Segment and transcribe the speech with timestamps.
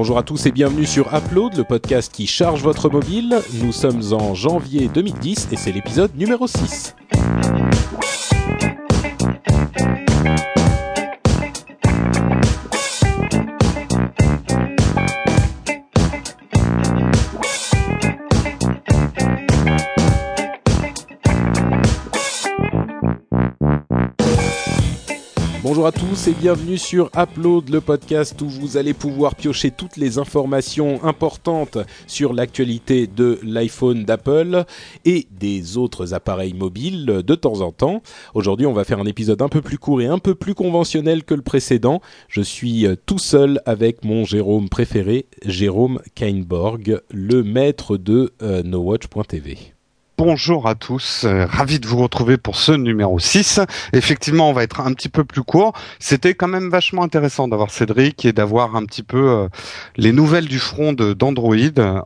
[0.00, 3.40] Bonjour à tous et bienvenue sur Upload, le podcast qui charge votre mobile.
[3.54, 6.94] Nous sommes en janvier 2010 et c'est l'épisode numéro 6.
[25.68, 29.98] Bonjour à tous et bienvenue sur Upload, le podcast où vous allez pouvoir piocher toutes
[29.98, 34.64] les informations importantes sur l'actualité de l'iPhone d'Apple
[35.04, 38.02] et des autres appareils mobiles de temps en temps.
[38.32, 41.22] Aujourd'hui, on va faire un épisode un peu plus court et un peu plus conventionnel
[41.22, 42.00] que le précédent.
[42.28, 48.62] Je suis euh, tout seul avec mon Jérôme préféré, Jérôme Kainborg, le maître de euh,
[48.62, 49.74] NoWatch.tv.
[50.18, 53.60] Bonjour à tous, euh, ravi de vous retrouver pour ce numéro 6.
[53.92, 55.74] Effectivement, on va être un petit peu plus court.
[56.00, 59.48] C'était quand même vachement intéressant d'avoir Cédric et d'avoir un petit peu euh,
[59.96, 61.54] les nouvelles du front d'Android.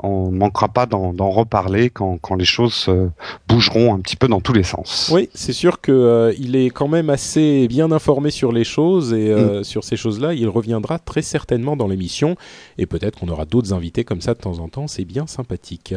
[0.02, 3.08] On ne manquera pas d'en reparler quand, quand, les choses euh,
[3.48, 5.10] bougeront un petit peu dans tous les sens.
[5.10, 9.34] Oui, c'est sûr que il est quand même assez bien informé sur les choses et
[9.34, 9.64] mm.
[9.64, 12.36] sur ces choses-là, il reviendra très certainement dans l'émission
[12.76, 14.86] et peut-être qu'on aura d'autres invités comme ça de temps en temps.
[14.86, 15.94] C'est bien sympathique.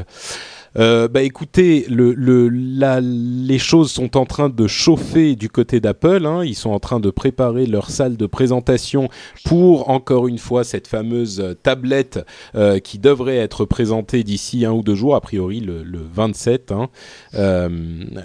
[0.77, 6.25] Euh, bah écoutez, les choses sont en train de chauffer du côté d'Apple.
[6.25, 6.43] Hein.
[6.43, 9.09] Ils sont en train de préparer leur salle de présentation
[9.45, 12.19] pour encore une fois cette fameuse tablette
[12.55, 16.71] euh, qui devrait être présentée d'ici un ou deux jours, a priori le, le 27,
[16.71, 16.89] hein,
[17.35, 17.69] euh,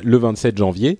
[0.04, 0.98] 27 janvier.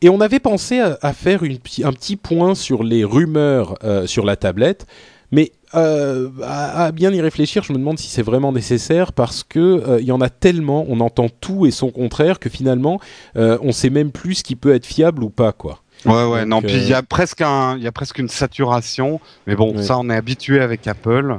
[0.00, 4.86] Et on avait pensé à, faire un petit point sur les rumeurs sur la tablette,
[5.30, 9.58] mais euh, à, bien y réfléchir, je me demande si c'est vraiment nécessaire parce que
[9.58, 13.00] euh, il y en a tellement, on entend tout et son contraire que finalement,
[13.36, 15.80] euh, on sait même plus ce qui peut être fiable ou pas, quoi.
[16.06, 16.60] Ouais, ouais, non.
[16.60, 19.20] Puis il y a presque un, il y a presque une saturation.
[19.46, 21.38] Mais bon, ça, on est habitué avec Apple.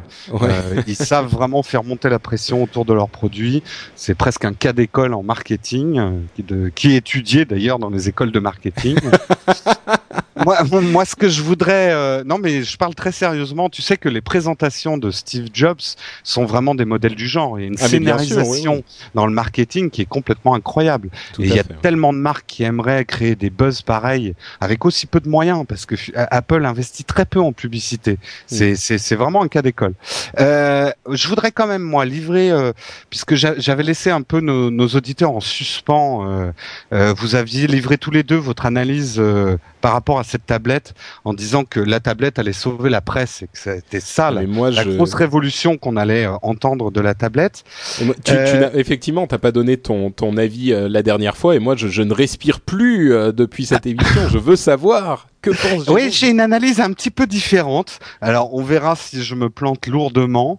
[0.88, 3.61] ils savent vraiment faire monter la pression autour de leurs produits.
[3.95, 6.02] C'est presque un cas d'école en marketing,
[6.36, 8.97] qui, de, qui est étudié d'ailleurs dans les écoles de marketing.
[10.44, 13.69] moi, moi, ce que je voudrais, euh, non, mais je parle très sérieusement.
[13.69, 15.81] Tu sais que les présentations de Steve Jobs
[16.23, 17.59] sont vraiment des modèles du genre.
[17.59, 21.09] Il y a une ah, scénarisation dans le marketing qui est complètement incroyable.
[21.40, 25.06] et il y a tellement de marques qui aimeraient créer des buzz pareils avec aussi
[25.06, 28.18] peu de moyens, parce que Apple investit très peu en publicité.
[28.47, 28.97] C'est mm.
[28.97, 29.94] c'est vraiment un cas d'école.
[30.40, 32.74] Euh, je voudrais quand même moi livrer, euh,
[33.09, 36.28] puisque j'avais laissé un peu nos, nos auditeurs en suspens.
[36.28, 36.51] Euh,
[36.94, 40.94] euh vous aviez livré tous les deux votre analyse euh, par rapport à cette tablette
[41.24, 45.13] en disant que la tablette allait sauver la presse et que c'était ça la, grosse
[45.13, 47.63] révolution qu'on allait euh, entendre de la tablette.
[48.02, 48.69] Moi, tu, euh...
[48.72, 51.88] tu effectivement, t'as pas donné ton, ton avis euh, la dernière fois et moi je,
[51.88, 54.30] je ne respire plus euh, depuis cette émission.
[54.30, 55.52] je veux savoir que
[55.91, 58.00] Oui, j'ai une analyse un petit peu différente.
[58.22, 60.57] Alors on verra si je me plante lourdement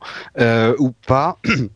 [0.78, 1.38] ou pas.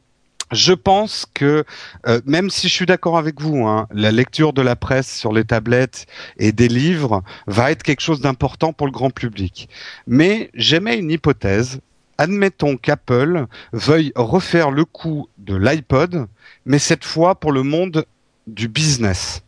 [0.52, 1.64] Je pense que
[2.06, 5.32] euh, même si je suis d'accord avec vous, hein, la lecture de la presse sur
[5.32, 6.06] les tablettes
[6.38, 9.68] et des livres va être quelque chose d'important pour le grand public.
[10.06, 11.80] Mais j'aimais une hypothèse.
[12.18, 16.26] Admettons qu'Apple veuille refaire le coup de l'iPod,
[16.66, 18.04] mais cette fois pour le monde
[18.46, 19.42] du business.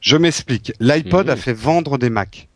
[0.00, 0.72] Je m'explique.
[0.80, 1.38] L'iPod a mmh.
[1.38, 2.47] fait vendre des Macs.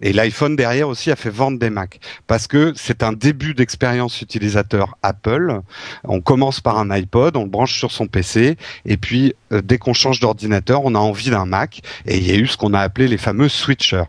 [0.00, 4.20] Et l'iPhone derrière aussi a fait vendre des Macs parce que c'est un début d'expérience
[4.22, 5.60] utilisateur Apple.
[6.04, 9.78] On commence par un iPod, on le branche sur son PC et puis euh, dès
[9.78, 12.74] qu'on change d'ordinateur, on a envie d'un Mac et il y a eu ce qu'on
[12.74, 14.04] a appelé les fameux switchers.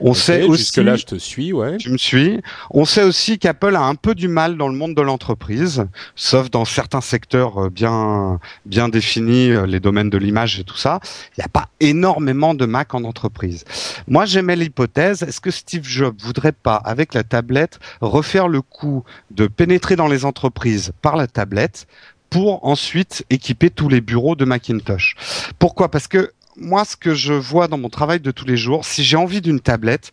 [0.00, 1.76] On sait aussi jusque là je te suis, ouais.
[1.78, 2.40] Tu me suis.
[2.70, 6.50] On sait aussi qu'Apple a un peu du mal dans le monde de l'entreprise, sauf
[6.50, 11.00] dans certains secteurs euh, bien bien définis, euh, les domaines de l'image et tout ça.
[11.36, 13.64] Il n'y a pas énormément de Mac en entreprise.
[14.08, 19.04] Moi, j'aimais l'hypothèse est-ce que Steve Jobs voudrait pas, avec la tablette, refaire le coup
[19.30, 21.86] de pénétrer dans les entreprises par la tablette
[22.30, 25.16] pour ensuite équiper tous les bureaux de Macintosh?
[25.58, 25.90] Pourquoi?
[25.90, 29.04] Parce que moi, ce que je vois dans mon travail de tous les jours, si
[29.04, 30.12] j'ai envie d'une tablette,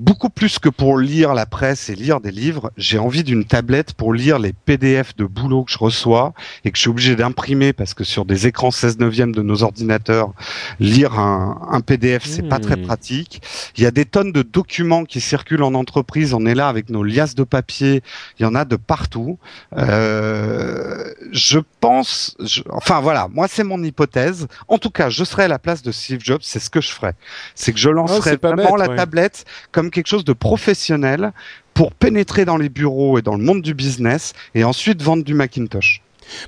[0.00, 3.92] beaucoup plus que pour lire la presse et lire des livres, j'ai envie d'une tablette
[3.92, 6.32] pour lire les PDF de boulot que je reçois
[6.64, 9.62] et que je suis obligé d'imprimer parce que sur des écrans 16 neuvième de nos
[9.62, 10.32] ordinateurs,
[10.80, 12.86] lire un, un PDF, c'est pas très hmm.
[12.86, 13.42] pratique.
[13.76, 16.32] Il y a des tonnes de documents qui circulent en entreprise.
[16.32, 18.02] On est là avec nos liasses de papier.
[18.38, 19.38] Il y en a de partout.
[19.76, 22.36] Euh, je pense,
[22.70, 24.48] enfin voilà, moi c'est mon hypothèse.
[24.68, 26.90] En tout cas, je serais à la place de Steve Jobs, c'est ce que je
[26.90, 27.14] ferais.
[27.54, 31.32] C'est que je lancerais vraiment la tablette comme quelque chose de professionnel
[31.74, 35.34] pour pénétrer dans les bureaux et dans le monde du business et ensuite vendre du
[35.34, 36.02] Macintosh.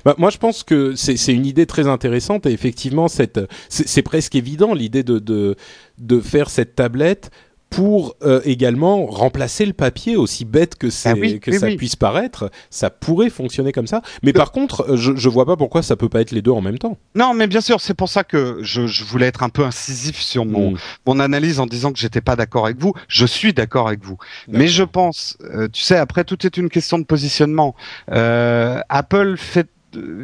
[0.05, 4.73] Bah, moi, je pense que c'est une idée très intéressante et effectivement, c'est presque évident
[4.73, 5.55] l'idée de, de,
[5.97, 7.31] de faire cette tablette
[7.75, 11.75] pour euh, également remplacer le papier, aussi bête que, Ah oui, que oui, ça oui.
[11.75, 12.51] puisse paraître.
[12.69, 14.03] Ça pourrait fonctionner comme ça.
[14.21, 16.51] Mais par contre, euh, je, je vois pas pourquoi ça peut pas être les deux
[16.51, 16.97] en même temps.
[17.15, 20.19] Non, mais bien sûr, c'est pour ça que je, je voulais être un peu incisif
[20.21, 20.77] sur mon, Mm.
[21.07, 22.93] mon analyse en disant que j'étais pas d'accord avec vous.
[23.07, 24.17] Je suis d'accord avec vous.
[24.47, 27.75] Mais je pense, euh, tu sais, après tout est une question de positionnement.
[28.11, 29.67] Euh, Apple fait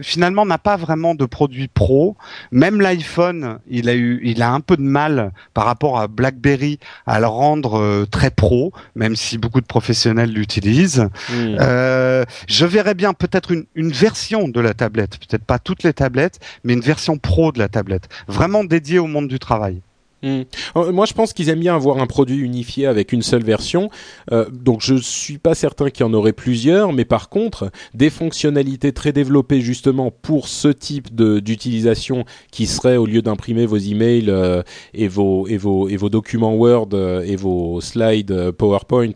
[0.02, 2.16] finalement n'a pas vraiment de produit pro.
[2.52, 6.80] Même l'iPhone, il a eu, il a un peu de mal par rapport à BlackBerry
[7.06, 11.10] à le rendre euh, très pro, même si beaucoup de professionnels l'utilisent.
[11.30, 11.58] Mm.
[11.60, 15.94] Euh, je verrais bien peut-être une, une version de la tablette, peut-être pas toutes les
[15.94, 19.82] tablettes, mais une version pro de la tablette, vraiment dédiée au monde du travail.
[20.24, 20.42] Mm.
[20.76, 23.90] Euh, Moi, je pense qu'ils aiment bien avoir un produit unifié avec une seule version.
[24.32, 28.10] Euh, donc, je suis pas certain qu'il y en aurait plusieurs, mais par contre, des
[28.10, 34.30] fonctionnalités très développées justement pour ce type d'utilisation, qui serait au lieu d'imprimer vos emails
[34.30, 34.64] euh,
[34.94, 35.48] et vos
[36.10, 36.90] documents Word
[37.26, 39.14] et vos slides PowerPoint,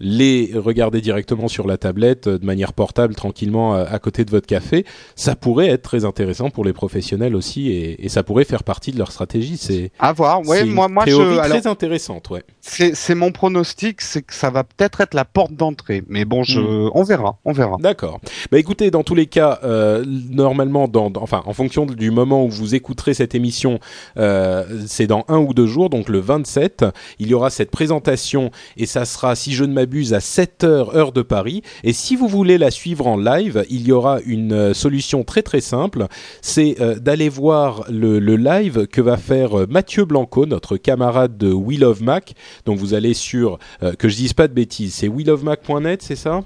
[0.00, 4.30] les regarder directement sur la tablette euh, de manière portable, tranquillement euh, à côté de
[4.30, 4.84] votre café,
[5.14, 8.92] ça pourrait être très intéressant pour les professionnels aussi, et, et ça pourrait faire partie
[8.92, 9.56] de leur stratégie.
[9.56, 10.40] C'est À voir.
[10.46, 12.42] Ouais, moi, une moi, théorie je, alors, très intéressante, ouais.
[12.60, 16.02] c'est mon pronostic, c'est que ça va peut-être être la porte d'entrée.
[16.08, 16.90] Mais bon, je, Mm.
[16.94, 17.76] on verra, on verra.
[17.80, 18.20] D'accord.
[18.50, 22.44] Bah écoutez, dans tous les cas, euh, normalement, dans, dans- enfin, en fonction du moment
[22.44, 23.78] où vous écouterez cette émission,
[24.16, 26.84] euh, c'est dans un ou deux jours, donc le 27,
[27.18, 30.94] il y aura cette présentation et ça sera, si je ne m'abuse, à 7 heures
[30.96, 31.62] heure de Paris.
[31.84, 35.42] Et si vous voulez la suivre en live, il y aura une euh, solution très
[35.42, 36.06] très simple,
[36.42, 41.36] c'est euh, d'aller voir le, le live que va faire euh, Mathieu Blanco, notre camarade
[41.38, 42.34] de We Love Mac.
[42.64, 46.42] Donc vous allez sur, euh, que je dise pas de bêtises, c'est welovemac.net, c'est ça?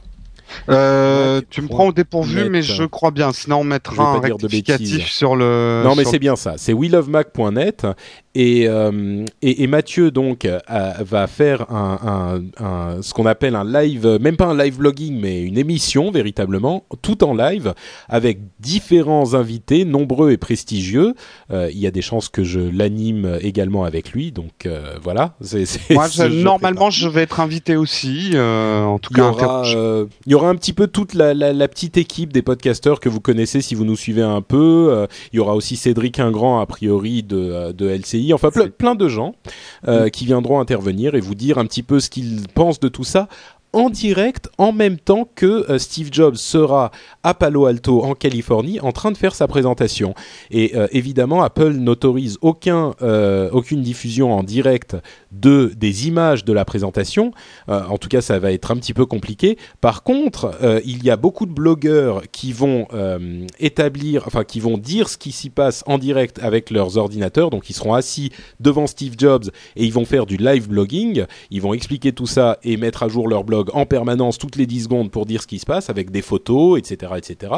[0.69, 3.32] Euh, Ouais, tu me prends au dépourvu, mais je crois bien.
[3.32, 5.82] Sinon, on mettra un de rectificatif sur le.
[5.84, 6.54] Non, mais c'est bien ça.
[6.56, 7.87] C'est welovemac.net
[8.35, 10.59] et, euh, et et Mathieu donc euh,
[11.00, 14.79] va faire un, un, un- ce qu'on appelle un live, euh, même pas un live
[14.79, 17.75] blogging, mais une émission véritablement, tout en live
[18.09, 21.15] avec différents invités, nombreux et prestigieux.
[21.50, 24.69] Euh, il y a des chances que je l'anime également avec lui, donc
[25.03, 25.35] voilà.
[25.91, 28.33] Moi, je- normalement, je vais être invité aussi.
[28.37, 29.62] en tout Il y, cas, aura,
[30.26, 33.09] il y aura un petit peu toute la, la, la petite équipe des podcasteurs que
[33.09, 35.06] vous connaissez si vous nous suivez un peu.
[35.33, 38.19] Il y aura aussi Cédric Ingrand, a priori, de, de LCI.
[38.32, 39.34] Enfin, ple- plein de gens
[39.88, 43.05] euh, qui viendront intervenir et vous dire un petit peu ce qu'ils pensent de tout
[43.05, 43.28] ça
[43.72, 46.90] en direct en même temps que euh, Steve Jobs sera
[47.22, 50.12] à Palo Alto en Californie en train de faire sa présentation.
[50.50, 52.94] Et euh, évidemment, Apple n'autorise aucun,
[53.52, 54.96] aucune diffusion en direct
[55.32, 57.32] de des images de la présentation.
[57.69, 59.59] Euh, en tout cas, ça va être un petit peu compliqué.
[59.81, 64.61] Par contre, euh, il y a beaucoup de blogueurs qui vont euh, établir, enfin qui
[64.61, 67.50] vont dire ce qui s'y passe en direct avec leurs ordinateurs.
[67.50, 71.25] Donc, ils seront assis devant Steve Jobs et ils vont faire du live blogging.
[71.50, 74.67] Ils vont expliquer tout ça et mettre à jour leur blog en permanence toutes les
[74.67, 77.53] 10 secondes pour dire ce qui se passe avec des photos, etc., etc.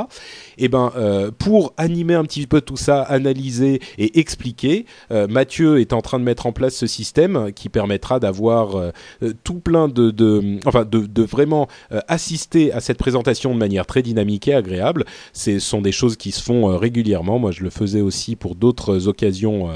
[0.58, 5.92] Et ben, euh, pour animer un petit peu tout ça, analyser et expliquer, Mathieu est
[5.92, 8.90] en train de mettre en place ce système qui permettra d'avoir euh,
[9.22, 14.02] euh, tout plein de, enfin, de, vraiment euh, assister à cette présentation de manière très
[14.02, 15.04] dynamique et agréable.
[15.32, 17.38] Ce sont des choses qui se font régulièrement.
[17.38, 19.70] Moi, je le faisais aussi pour d'autres occasions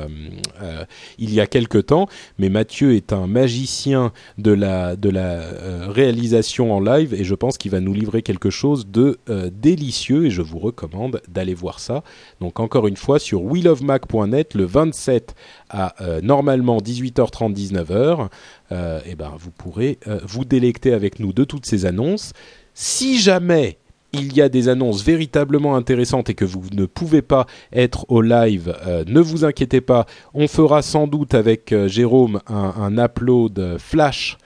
[1.19, 2.09] il y a quelque temps.
[2.39, 5.41] Mais Mathieu est un magicien de la de la
[5.89, 9.19] réalisation en live et je pense qu'il va nous livrer quelque chose de
[9.53, 12.03] délicieux et je vous recommande d'aller voir ça.
[12.41, 15.35] Donc encore une fois sur welovemac.net le 27
[15.71, 18.29] à normalement 18h30 19h
[18.73, 22.33] euh, et ben vous pourrez euh, vous délecter avec nous de toutes ces annonces.
[22.75, 23.79] Si jamais
[24.13, 28.23] il y a des annonces véritablement intéressantes et que vous ne pouvez pas être au
[28.23, 30.07] live, euh, ne vous inquiétez pas.
[30.33, 34.39] On fera sans doute avec Jérôme un, un upload flash,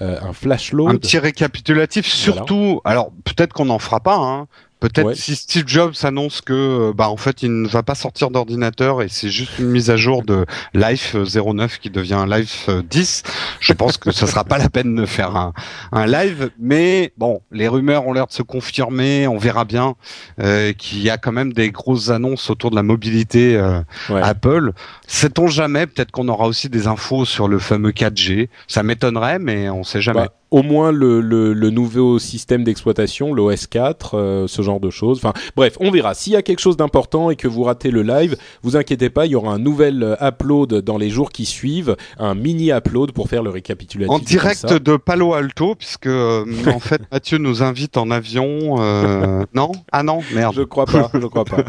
[0.00, 0.94] euh, un flash load.
[0.94, 2.80] Un petit récapitulatif, surtout.
[2.84, 4.16] Alors peut-être qu'on n'en fera pas.
[4.16, 4.46] Hein.
[4.80, 5.14] Peut-être Ouais.
[5.14, 9.02] si Steve Jobs annonce que euh, bah en fait il ne va pas sortir d'ordinateur
[9.02, 13.22] et c'est juste une mise à jour de Life 09 qui devient Life 10,
[13.60, 15.52] je pense que ce sera pas la peine de faire un,
[15.92, 16.50] un live.
[16.58, 19.28] Mais bon, les rumeurs ont l'air de se confirmer.
[19.28, 19.94] On verra bien
[20.40, 24.22] euh, qu'il y a quand même des grosses annonces autour de la mobilité euh, Ouais.
[24.22, 24.72] Apple.
[25.06, 28.48] Sait-on jamais Peut-être qu'on aura aussi des infos sur le fameux 4G.
[28.66, 30.20] Ça m'étonnerait, mais on sait jamais.
[30.22, 34.90] Bah, au moins le, le, le nouveau système d'exploitation, l'OS 4, euh, ce genre de
[34.90, 35.18] choses.
[35.18, 36.14] Enfin, bref, on verra.
[36.14, 39.26] S'il y a quelque chose d'important et que vous ratez le live, vous inquiétez pas,
[39.26, 43.12] il y aura un nouvel euh, upload dans les jours qui suivent, un mini upload
[43.12, 44.12] pour faire le récapitulatif.
[44.12, 48.76] En direct de Palo Alto, puisque euh, en fait Mathieu nous invite en avion.
[48.80, 49.72] euh, non?
[49.92, 50.54] Ah non, merde.
[50.56, 51.64] Je crois pas, je crois pas.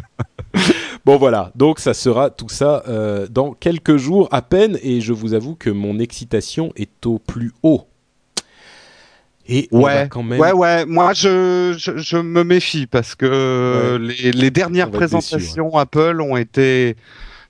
[1.05, 5.13] Bon voilà, donc ça sera tout ça euh, dans quelques jours à peine et je
[5.13, 7.87] vous avoue que mon excitation est au plus haut.
[9.53, 10.39] Et ouais, quand même...
[10.39, 10.85] ouais, ouais.
[10.85, 16.95] Moi, je, je, me méfie parce que les, dernières présentations Apple ont été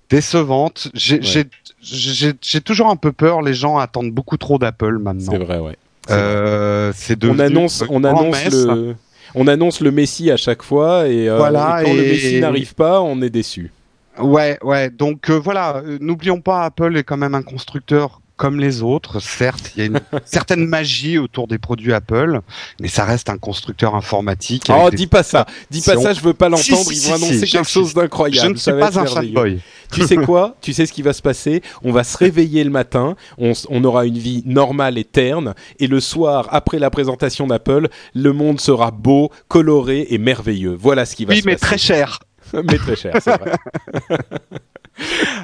[0.10, 0.90] décevantes.
[0.96, 3.44] J'ai toujours un peu peur.
[3.44, 5.32] Les gens attendent beaucoup trop d'Apple maintenant.
[5.32, 5.78] C'est vrai, ouais.
[6.10, 8.96] Euh, c'est on annonce, on annonce le,
[9.36, 13.22] on annonce le Messi à chaque fois et, euh, quand le Messi n'arrive pas, on
[13.22, 13.72] est déçu.
[14.18, 14.90] Ouais, ouais.
[14.90, 19.20] Donc euh, voilà, n'oublions pas, Apple est quand même un constructeur comme les autres.
[19.20, 22.42] Certes, il y a une certaine magie autour des produits Apple,
[22.80, 24.66] mais ça reste un constructeur informatique.
[24.70, 26.92] Oh, dis pas ça, dis pas ça, je veux pas l'entendre.
[26.92, 28.48] Ils vont annoncer quelque chose d'incroyable.
[28.48, 29.62] Je ne suis pas un fanboy.
[29.92, 30.56] Tu sais quoi?
[30.62, 31.62] Tu sais ce qui va se passer?
[31.84, 35.86] On va se réveiller le matin, on, on, aura une vie normale et terne, et
[35.86, 40.76] le soir, après la présentation d'Apple, le monde sera beau, coloré et merveilleux.
[40.80, 41.48] Voilà ce qui va se passer.
[41.48, 42.20] Oui, mais très cher.
[42.54, 43.52] mais très cher, c'est vrai.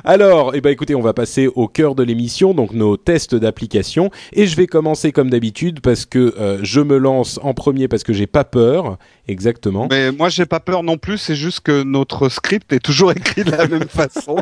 [0.04, 4.10] Alors, eh ben, écoutez, on va passer au cœur de l'émission, donc nos tests d'application.
[4.34, 8.04] Et je vais commencer comme d'habitude parce que euh, je me lance en premier parce
[8.04, 8.98] que j'ai pas peur.
[9.28, 9.88] Exactement.
[9.90, 11.18] Mais moi, j'ai pas peur non plus.
[11.18, 14.38] C'est juste que notre script est toujours écrit de la même façon.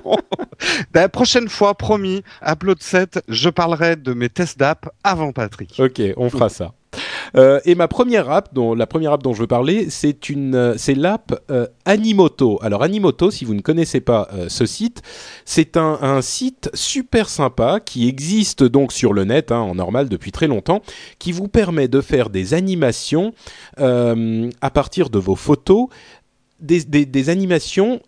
[0.94, 5.75] la prochaine fois, promis, Upload 7, je parlerai de mes tests d'app avant Patrick.
[5.79, 6.74] Ok, on fera ça.
[7.36, 11.41] Euh, et ma première app, dont, la première dont je veux parler, c'est euh, l'app
[11.51, 12.60] euh, Animoto.
[12.62, 15.01] Alors Animoto, si vous ne connaissez pas ce site,
[15.46, 20.32] c'est un, site super sympa qui existe donc sur le net hein, en normal depuis
[20.32, 20.82] très longtemps,
[21.20, 23.34] qui vous permet de faire des animations
[23.77, 25.88] à partir de vos photos,
[26.60, 28.01] des animations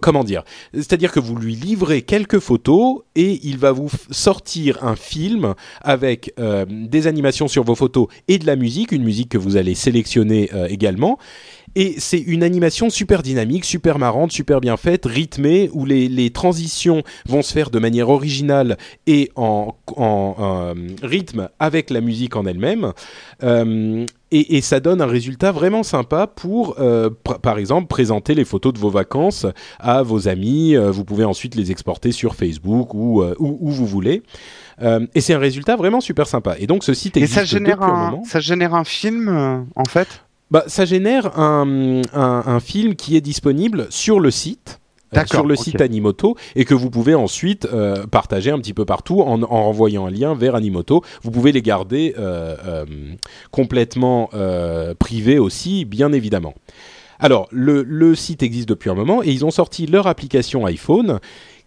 [0.00, 0.44] comment dire?
[0.74, 6.32] C'est-à-dire que vous lui livrez quelques photos et il va vous sortir un film avec
[6.38, 9.74] euh, des animations sur vos photos et de la musique, une musique que vous allez
[9.74, 11.18] sélectionner euh, également.
[11.74, 17.02] Et c'est une animation super dynamique, super marrante, super bien faite, rythmée, où les, transitions
[17.26, 22.44] vont se faire de manière originale et en, en euh, rythme avec la musique en
[22.44, 22.92] elle-même.
[24.34, 27.10] Et, et, ça donne un résultat vraiment sympa pour, euh,
[27.42, 29.46] par exemple, présenter les photos de vos vacances
[29.78, 30.74] à vos amis.
[30.74, 34.22] Euh, vous pouvez ensuite les exporter sur Facebook ou euh, où, où, vous voulez.
[34.80, 36.56] et c'est un résultat vraiment super sympa.
[36.58, 38.24] Et donc ce site existe et ça génère depuis un, un moment.
[38.24, 40.08] Ça génère un film en fait?
[40.50, 44.80] Bah, ça génère un, un, un, film qui est disponible sur le site.
[45.16, 45.62] Euh, sur le okay.
[45.62, 49.64] site Animoto et que vous pouvez ensuite euh, partager un petit peu partout en, en,
[49.64, 51.02] renvoyant un lien vers Animoto.
[51.22, 52.84] Vous pouvez les garder euh,
[53.50, 54.30] complètement
[54.98, 56.54] privés aussi, bien évidemment.
[57.18, 61.20] Alors, le, le, site existe depuis un moment et ils ont sorti leur application iPhone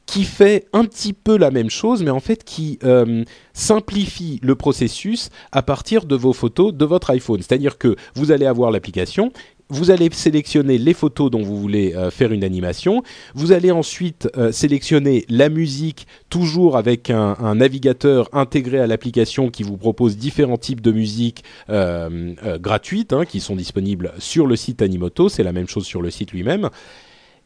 [0.06, 3.24] qui fait un petit peu la même chose, mais en fait qui euh,
[3.54, 7.42] simplifie le processus à partir de vos photos de votre iPhone.
[7.42, 9.32] C'est-à-dire que vous allez avoir l'application,
[9.70, 13.04] vous allez sélectionner les photos dont vous voulez euh, faire une animation.
[13.34, 19.64] Vous allez ensuite euh, sélectionner la musique, toujours avec un, navigateur intégré à l'application qui
[19.64, 24.82] vous propose différents types de musique euh, gratuites hein, qui sont disponibles sur le site
[24.82, 25.30] Animoto.
[25.30, 26.70] C'est la même chose sur le site lui-même.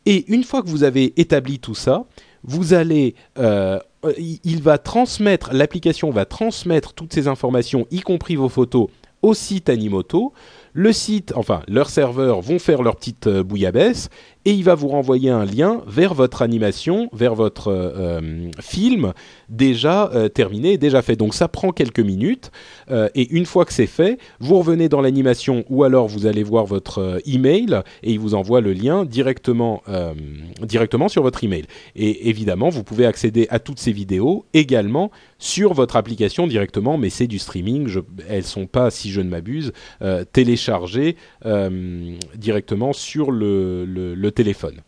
[0.05, 2.05] Et une fois que vous avez établi tout ça,
[2.43, 8.87] vous allez, il va transmettre, l'application va transmettre toutes ces informations, y compris vos photos,
[9.21, 10.33] au site Animoto.
[10.73, 14.09] Le site, enfin, leurs serveurs vont faire leur petite euh, bouillabaisse
[14.45, 19.13] et il va vous renvoyer un lien vers votre animation, vers votre euh, film
[19.49, 21.15] déjà euh, terminé, déjà fait.
[21.15, 22.51] Donc ça prend quelques minutes
[22.89, 26.43] euh, et une fois que c'est fait, vous revenez dans l'animation ou alors vous allez
[26.43, 30.13] voir votre euh, email et il vous envoie le lien directement euh,
[30.61, 31.65] directement sur votre email.
[31.95, 37.09] Et évidemment, vous pouvez accéder à toutes ces vidéos également sur votre application directement, mais
[37.09, 37.87] c'est du streaming.
[37.87, 41.15] Je, elles sont pas, si je ne m'abuse, euh, téléchargées
[41.45, 44.81] euh, directement sur le, le téléphone.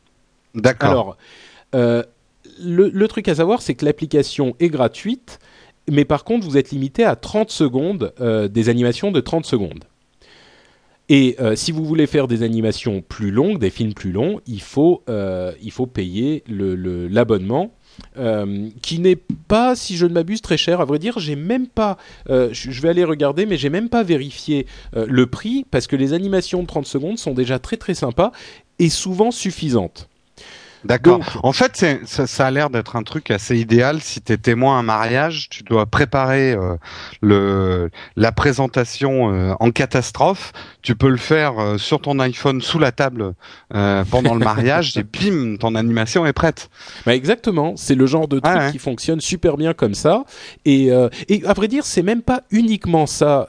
[0.55, 0.89] D'accord.
[0.89, 1.17] Alors,
[1.75, 2.03] euh,
[2.62, 5.39] le, le, truc à savoir, c'est que l'application est gratuite,
[5.89, 9.86] mais par contre, vous êtes limité à 30 secondes, euh, des animations de 30 secondes.
[11.10, 14.62] Et euh, si vous voulez faire des animations plus longues, des films plus longs, il
[14.62, 15.03] faut,
[15.62, 17.74] il faut payer l'abonnement.
[18.15, 20.79] Le, qui n'est pas, si je ne m'abuse, très cher.
[20.79, 21.98] À vrai dire, j'ai même pas.
[22.29, 26.62] Je vais aller regarder, mais j'ai même pas vérifié le prix parce que les animations
[26.62, 28.31] de 30 secondes sont déjà très très sympas
[28.82, 30.10] et souvent suffisantes.
[30.84, 31.22] D'accord.
[31.44, 34.02] En fait, ça, ça, a l'air d'être un truc assez idéal.
[34.02, 36.76] Si tu es témoin à un mariage, tu dois préparer euh,
[37.22, 40.54] le, la présentation euh, en catastrophe.
[40.82, 43.34] Tu peux le faire euh, sur ton iPhone sous la table
[44.10, 46.70] pendant le mariage et bim, ton animation est prête.
[47.06, 47.74] Bah exactement.
[47.76, 50.24] C'est le genre de truc qui fonctionne super bien comme ça.
[50.66, 50.90] Et,
[51.30, 53.48] et à vrai dire, c'est même pas uniquement ça,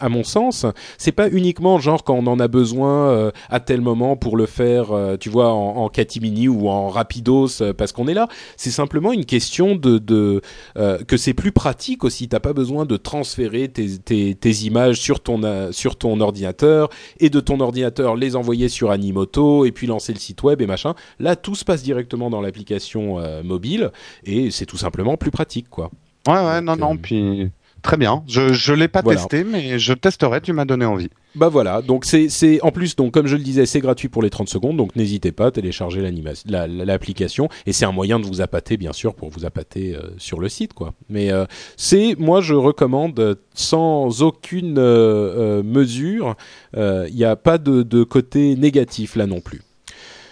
[0.00, 0.66] à mon sens.
[0.98, 4.86] C'est pas uniquement genre quand on en a besoin à tel moment pour le faire,
[5.18, 8.28] tu vois, en, en catimini ou en rapidos euh, parce qu'on est là.
[8.56, 10.40] C'est simplement une question de, de
[10.76, 12.28] euh, que c'est plus pratique aussi.
[12.28, 16.88] T'as pas besoin de transférer tes, tes, tes images sur ton euh, sur ton ordinateur
[17.20, 20.66] et de ton ordinateur les envoyer sur Animoto et puis lancer le site web et
[20.66, 20.94] machin.
[21.18, 23.90] Là, tout se passe directement dans l'application mobile
[24.24, 25.90] et c'est tout simplement plus pratique, quoi.
[26.26, 27.50] Ouais, ouais, non, non, puis
[27.86, 28.24] très bien.
[28.26, 30.40] Je je l'ai pas testé, mais je testerai.
[30.40, 31.08] Tu m'as donné envie.
[31.36, 34.22] Bah voilà, donc c'est c'est en plus donc comme je le disais, c'est gratuit pour
[34.22, 36.00] les 30 secondes, donc n'hésitez pas à télécharger
[36.46, 40.40] l'application et c'est un moyen de vous appâter bien sûr pour vous appâter euh, sur
[40.40, 40.94] le site quoi.
[41.10, 41.44] Mais euh,
[41.76, 46.36] c'est moi je recommande sans aucune euh, mesure,
[46.74, 49.62] il n'y a pas de, de côté négatif là non plus.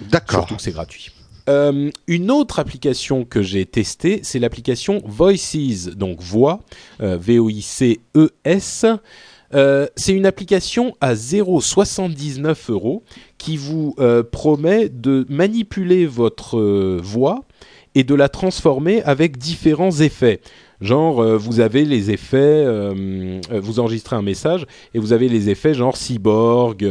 [0.01, 0.41] D'accord.
[0.41, 1.14] Surtout que c'est gratuit.
[1.47, 6.61] Une autre application que j'ai testée, c'est l'application Voices, donc voix,
[7.01, 8.87] V-O-I-C-E-S.
[9.55, 13.05] Euh, c'est une application à 0,79 euros
[13.39, 17.45] qui vous euh, promet de manipuler votre euh, voix
[17.95, 20.41] et de la transformer avec différents effets.
[20.85, 22.65] Genre, vous avez les effets,
[23.51, 26.87] vous enregistrez un message et vous avez les effets genre cyborg,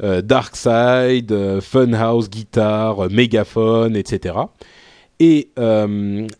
[0.00, 4.36] dark side, funhouse, guitare, mégaphone, etc.
[5.20, 5.50] Et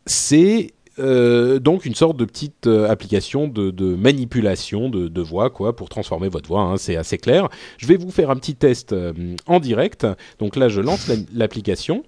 [0.06, 5.88] c'est euh, donc une sorte de petite euh, application de, manipulation de, voix quoi pour
[5.88, 6.62] transformer votre voix.
[6.62, 7.48] Hein, c'est assez clair.
[7.76, 9.12] Je vais vous faire un petit test euh,
[9.46, 10.06] en direct.
[10.38, 12.04] Donc là, je lance l'application.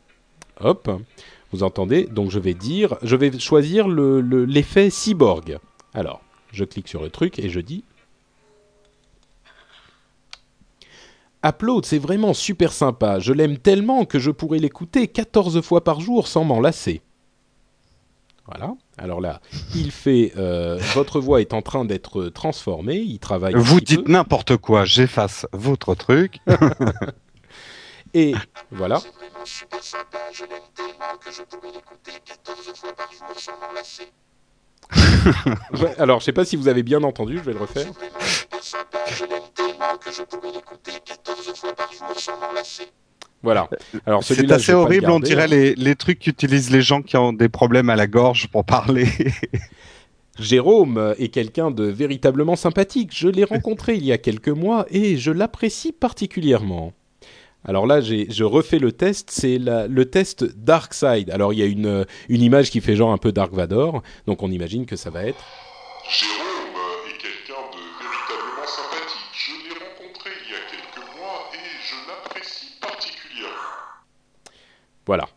[0.60, 0.90] Hop,
[1.52, 2.04] vous entendez.
[2.04, 5.58] Donc je vais dire, je vais choisir l'effet le, cyborg.
[5.94, 6.20] Alors,
[6.52, 7.84] je clique sur le truc et je dis.
[11.44, 13.18] Upload, c'est vraiment super sympa.
[13.18, 17.00] Je l'aime tellement que je pourrais l'écouter 14 fois par jour sans m'en lasser.
[18.46, 18.74] Voilà.
[18.98, 19.40] Alors là,
[19.74, 20.32] il fait.
[20.36, 22.96] Euh, votre voix est en train d'être transformée.
[22.96, 23.54] Il travaille.
[23.56, 24.84] Vous dites n'importe quoi.
[24.84, 26.38] J'efface votre truc.
[28.14, 28.34] Et
[28.72, 29.00] voilà.
[35.98, 37.38] Alors, je sais pas si vous avez bien entendu.
[37.38, 37.86] Je vais le refaire.
[43.42, 43.68] Voilà.
[44.06, 45.10] Alors c'est assez horrible.
[45.10, 48.48] On dirait les, les trucs qu'utilisent les gens qui ont des problèmes à la gorge
[48.48, 49.08] pour parler.
[50.38, 53.10] Jérôme est quelqu'un de véritablement sympathique.
[53.14, 56.92] Je l'ai rencontré il y a quelques mois et je l'apprécie particulièrement.
[57.64, 61.30] Alors là, je refais le test, c'est le test Dark Side.
[61.30, 64.42] Alors il y a une, une image qui fait genre un peu Dark Vador, donc
[64.42, 65.44] on imagine que ça va être...
[75.06, 75.28] Voilà.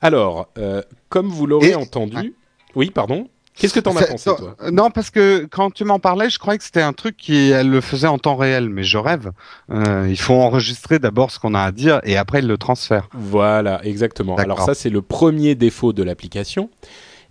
[0.00, 2.34] Alors, euh, comme vous l'aurez entendu,
[2.74, 3.28] oui, pardon.
[3.56, 4.54] Qu'est-ce que t'en as pensé, toi?
[4.70, 7.70] Non, parce que quand tu m'en parlais, je croyais que c'était un truc qui elle
[7.70, 9.32] le faisait en temps réel, mais je rêve.
[9.70, 13.08] Euh, il faut enregistrer d'abord ce qu'on a à dire et après il le transfère.
[13.14, 14.36] Voilà, exactement.
[14.36, 16.68] Alors ça, c'est le premier défaut de l'application.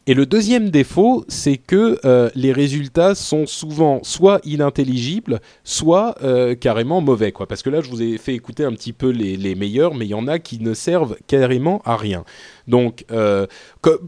[0.07, 6.53] Et le deuxième défaut, c'est que euh, les résultats sont souvent soit inintelligibles, soit euh,
[6.53, 7.47] carrément mauvais, quoi.
[7.47, 10.05] Parce que là, je vous ai fait écouter un petit peu les, les meilleurs, mais
[10.05, 12.23] il y en a qui ne servent carrément à rien.
[12.67, 13.45] Donc, euh,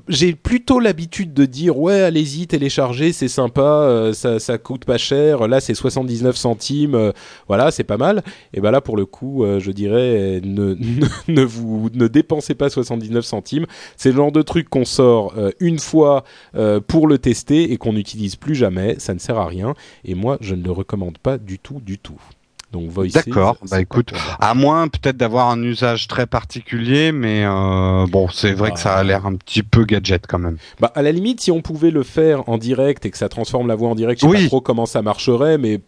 [0.07, 5.47] j'ai plutôt l'habitude de dire ouais, allez-y, téléchargez, c'est sympa, euh, ça, coûte pas cher.
[5.47, 7.11] Là, c'est 79 centimes, euh,
[7.47, 8.23] voilà, c'est pas mal.
[8.53, 10.75] Et ben là, pour le coup, je dirais ne,
[11.27, 13.65] ne, vous ne dépensez pas 79 centimes.
[13.95, 16.23] C'est le genre de truc qu'on sort une fois
[16.87, 18.95] pour le tester et qu'on n'utilise plus jamais.
[18.99, 19.73] Ça ne sert à rien.
[20.05, 22.19] Et moi, je ne le recommande pas du tout, du tout.
[22.73, 23.57] Donc D'accord.
[23.71, 28.71] Bah écoute, à moins peut-être d'avoir un usage très particulier, mais euh, bon, c'est vrai
[28.71, 30.57] que ça a l'air un petit peu gadget quand même.
[30.81, 33.67] Bah à la limite, si on pouvait le faire en direct et que ça transforme
[33.67, 35.79] la voix en direct, je sais pas trop comment ça marcherait, mais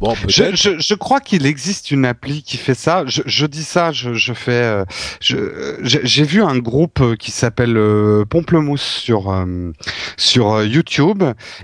[0.00, 3.04] Bon, je, je, je, crois qu'il existe une appli qui fait ça.
[3.06, 4.50] Je, je dis ça, je, je fais.
[4.52, 4.84] Euh,
[5.20, 9.34] j'ai vu un groupe euh, qui s'appelle euh, Pomplemousse sur
[10.16, 11.22] sur YouTube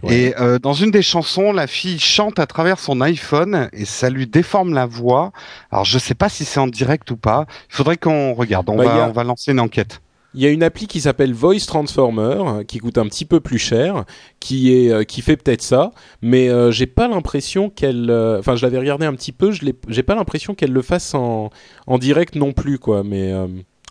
[0.08, 4.26] et dans une des chansons, la fille chante à travers son iPhone et ça lui
[4.26, 5.32] déforme la voix.
[5.70, 7.46] Alors je sais pas si c'est en direct ou pas.
[7.70, 8.68] Il faudrait qu'on regarde.
[8.68, 10.00] On bah, va on va lancer une enquête.
[10.32, 13.58] Il y a une appli qui s'appelle Voice Transformer qui coûte un petit peu plus
[13.58, 14.04] cher,
[14.38, 15.90] qui est euh, qui fait peut-être ça,
[16.22, 18.10] mais euh, j'ai pas l'impression qu'elle.
[18.10, 21.14] Euh, enfin, je l'avais regardé un petit peu, je j'ai pas l'impression qu'elle le fasse
[21.14, 21.50] en
[21.88, 23.02] en direct non plus quoi.
[23.02, 23.32] Mais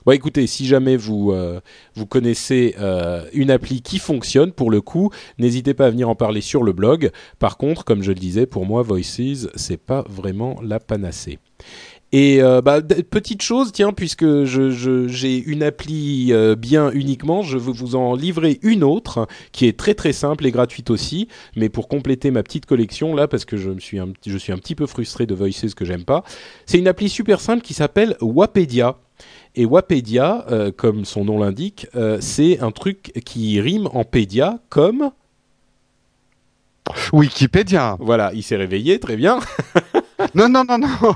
[0.06, 1.34] Bon, écoutez, si jamais vous
[1.94, 2.74] vous connaissez
[3.34, 6.72] une appli qui fonctionne pour le coup, n'hésitez pas à venir en parler sur le
[6.72, 7.12] blog.
[7.38, 11.40] Par contre, comme je le disais, pour moi, Voices, c'est pas vraiment la panacée.
[12.12, 17.58] Et euh, bah, petite chose, tiens, puisque je, j'ai une appli euh, bien uniquement, je
[17.58, 21.70] veux vous en livrer une autre qui est très très simple et gratuite aussi, mais
[21.70, 24.58] pour compléter ma petite collection là, parce que je me suis un, je suis un
[24.58, 26.24] petit peu frustré de Voices que j'aime pas.
[26.66, 28.98] C'est une appli super simple qui s'appelle Wapedia.
[29.56, 31.88] Et Wapedia, euh, comme son nom l'indique,
[32.22, 35.12] c'est un truc qui rime en pédia comme
[37.14, 37.98] Wikipédia.
[38.00, 39.40] Voilà, il s'est réveillé, très bien.
[40.36, 40.88] non, non, non, non.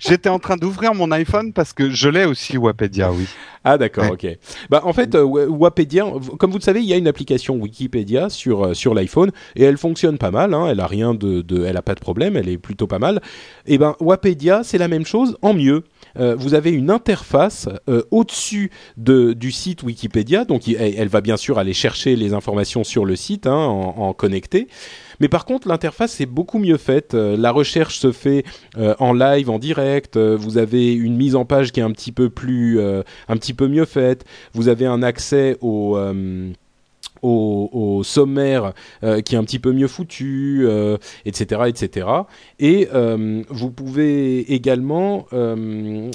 [0.00, 3.26] J'étais en train d'ouvrir mon iPhone parce que je l'ai aussi Wapedia, oui.
[3.64, 4.26] Ah d'accord, ok.
[4.70, 6.04] Bah en fait, euh, Wapedia,
[6.38, 9.62] comme vous le savez, il y a une application Wikipédia sur euh, sur l'iPhone et
[9.62, 10.52] elle fonctionne pas mal.
[10.52, 12.98] Hein, elle a rien de, de, elle a pas de problème, elle est plutôt pas
[12.98, 13.20] mal.
[13.66, 15.84] Et eh ben Wapedia, c'est la même chose en mieux.
[16.18, 21.36] Euh, vous avez une interface euh, au-dessus de, du site Wikipédia, donc elle, va bien
[21.36, 24.68] sûr aller chercher les informations sur le site hein, en, en connecté.
[25.22, 27.14] Mais par contre, l'interface est beaucoup mieux faite.
[27.14, 28.44] Euh, la recherche se fait
[28.76, 30.16] euh, en live, en direct.
[30.16, 33.54] Euh, vous avez une mise en page qui est un petit peu plus, un petit
[33.54, 34.24] peu mieux faite.
[34.52, 35.96] Vous avez un accès au
[37.22, 38.72] au, sommaire
[39.24, 40.66] qui est un petit peu mieux foutu,
[41.24, 42.06] etc., etc.
[42.58, 42.88] Et
[43.48, 46.10] vous pouvez également, il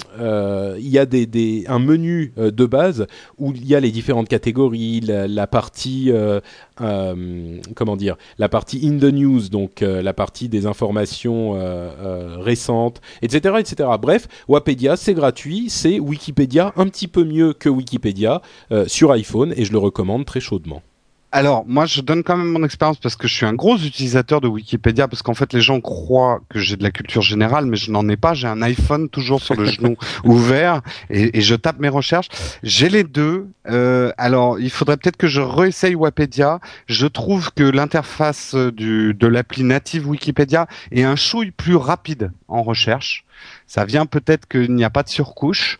[0.78, 3.06] y a des, un menu de base
[3.38, 6.12] où il y a les différentes catégories, la partie
[6.80, 12.36] euh, comment dire, la partie in the news, donc euh, la partie des informations euh,
[12.38, 13.88] récentes, etc., etc.
[14.00, 18.42] Bref, Wapedia, c'est gratuit, c'est Wikipédia un petit peu mieux que Wikipédia
[18.86, 20.82] sur iPhone et je le recommande très chaudement.
[21.30, 24.40] Alors, moi, je donne quand même mon expérience parce que je suis un gros utilisateur
[24.40, 27.76] de Wikipédia parce qu'en fait, les gens croient que j'ai de la culture générale, mais
[27.76, 28.32] je n'en ai pas.
[28.32, 32.28] J'ai un iPhone toujours sur le genou ouvert et, je tape mes recherches.
[32.62, 33.46] J'ai les deux.
[33.68, 36.60] Euh, alors, il faudrait peut-être que je réessaye Wikipédia.
[36.86, 42.62] Je trouve que l'interface du, de l'appli native Wikipédia est un chouille plus rapide en
[42.62, 43.26] recherche.
[43.66, 45.78] Ça vient peut-être qu'il n'y a pas de surcouche,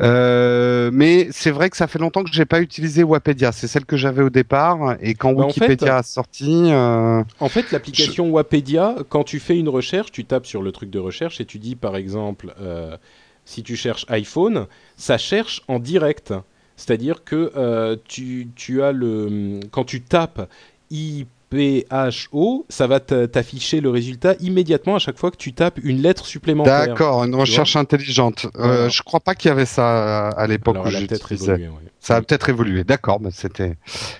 [0.00, 3.52] euh, mais c'est vrai que ça fait longtemps que j'ai pas utilisé Wapedia.
[3.52, 6.70] C'est celle que j'avais au départ, et quand bah, Wikipédia a sorti.
[6.70, 10.90] Euh, en fait, l'application Wapedia, quand tu fais une recherche, tu tapes sur le truc
[10.90, 12.96] de recherche et tu dis, par exemple, euh,
[13.44, 16.34] si tu cherches iPhone, ça cherche en direct.
[16.76, 20.48] C'est-à-dire que tu, tu as le quand tu tapes
[20.90, 26.02] i PHO, ça va t'afficher le résultat immédiatement à chaque fois que tu tapes une
[26.02, 26.88] lettre supplémentaire.
[26.88, 28.46] D'accord, une recherche intelligente.
[28.56, 31.70] Euh, je crois pas qu'il y avait ça à l'époque où j'utilisais.
[32.00, 32.84] Ça a peut-être évolué.
[32.84, 33.76] D'accord, mais c'était,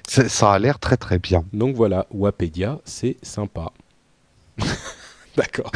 [0.07, 1.45] ça a l'air très très bien.
[1.53, 3.73] Donc voilà, Wapedia, c'est sympa.
[5.37, 5.71] D'accord.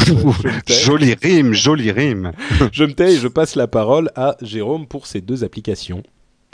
[0.66, 2.32] Jolie rime, jolie rime.
[2.72, 6.02] je me tais et je passe la parole à Jérôme pour ces deux applications.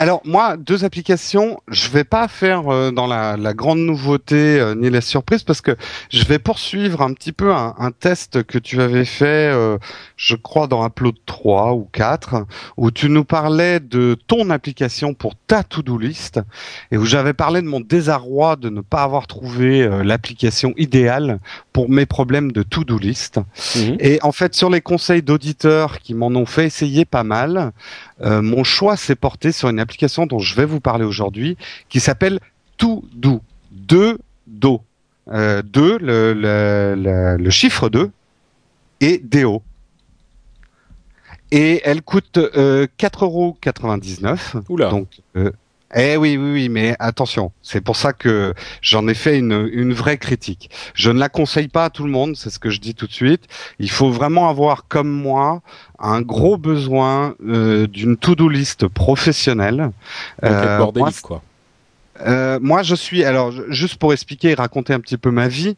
[0.01, 4.89] Alors moi, deux applications, je vais pas faire euh, dans la, grande nouveauté euh, ni
[4.89, 5.75] la surprise parce que
[6.09, 9.77] je vais poursuivre un petit peu un, test que tu avais fait, euh,
[10.15, 12.45] je crois dans Upload 3 ou 4,
[12.77, 16.39] où tu nous parlais de ton application pour ta to-do list
[16.91, 21.39] et où j'avais parlé de mon désarroi de ne pas avoir trouvé l'application idéale
[21.73, 23.39] pour mes problèmes de to-do list.
[23.75, 23.97] Mhm.
[23.99, 27.73] Et en fait, sur les conseils d'auditeurs qui m'en ont fait essayer pas mal,
[28.21, 31.57] mon choix s'est porté sur une application dont je vais vous parler aujourd'hui,
[31.89, 32.39] qui s'appelle
[32.77, 33.41] To Do.
[33.71, 34.81] 2 Do.
[35.31, 38.09] Euh, 2, le, le, le, chiffre 2,
[39.01, 39.61] et DO.
[41.51, 44.63] Et elle coûte euh, 4,99€.
[44.69, 44.89] Oula.
[44.89, 45.51] Donc, euh,
[45.95, 49.93] eh oui, oui, oui, mais attention, c'est pour ça que j'en ai fait une, une
[49.93, 50.69] vraie critique.
[50.93, 53.07] Je ne la conseille pas à tout le monde, c'est ce que je dis tout
[53.07, 53.45] de suite.
[53.79, 55.61] Il faut vraiment avoir, comme moi,
[55.97, 59.91] un gros besoin euh, d'une to-do list professionnelle.
[60.43, 60.85] Euh,
[61.23, 61.41] quoi.
[62.25, 65.75] Euh, moi, je suis alors juste pour expliquer et raconter un petit peu ma vie.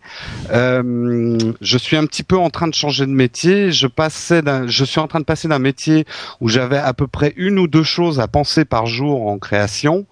[0.51, 3.71] Euh, je suis un petit peu en train de changer de métier.
[3.71, 6.05] Je passais, je suis en train de passer d'un métier
[6.39, 10.05] où j'avais à peu près une ou deux choses à penser par jour en création,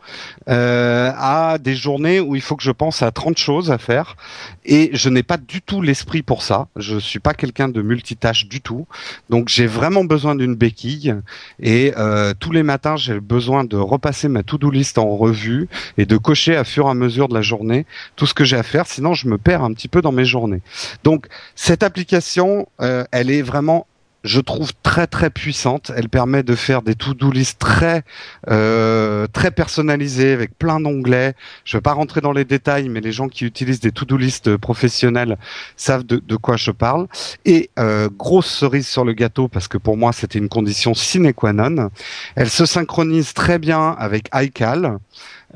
[0.50, 4.16] euh, à des journées où il faut que je pense à 30 choses à faire.
[4.66, 6.68] Et je n'ai pas du tout l'esprit pour ça.
[6.76, 8.88] Je suis pas quelqu'un de multitâche du tout.
[9.30, 11.16] Donc j'ai vraiment besoin d'une béquille.
[11.60, 16.06] Et euh, tous les matins, j'ai besoin de repasser ma to-do list en revue et
[16.06, 18.64] de cocher à fur et à mesure de la journée tout ce que j'ai à
[18.64, 20.62] faire, sinon je me perds un petit peu dans mes journées.
[21.04, 23.88] Donc cette application, euh, elle est vraiment
[24.24, 25.92] je trouve très très puissante.
[25.96, 28.04] Elle permet de faire des to-do list très
[28.50, 31.36] euh, très personnalisées avec plein d'onglets.
[31.66, 34.18] Je ne vais pas rentrer dans les détails, mais les gens qui utilisent des to-do
[34.18, 35.38] list professionnels
[35.78, 37.08] savent de, de quoi je parle.
[37.46, 41.34] Et euh, grosse cerise sur le gâteau parce que pour moi c'était une condition sine
[41.34, 41.90] qua non.
[42.36, 44.98] Elle se synchronise très bien avec iCal.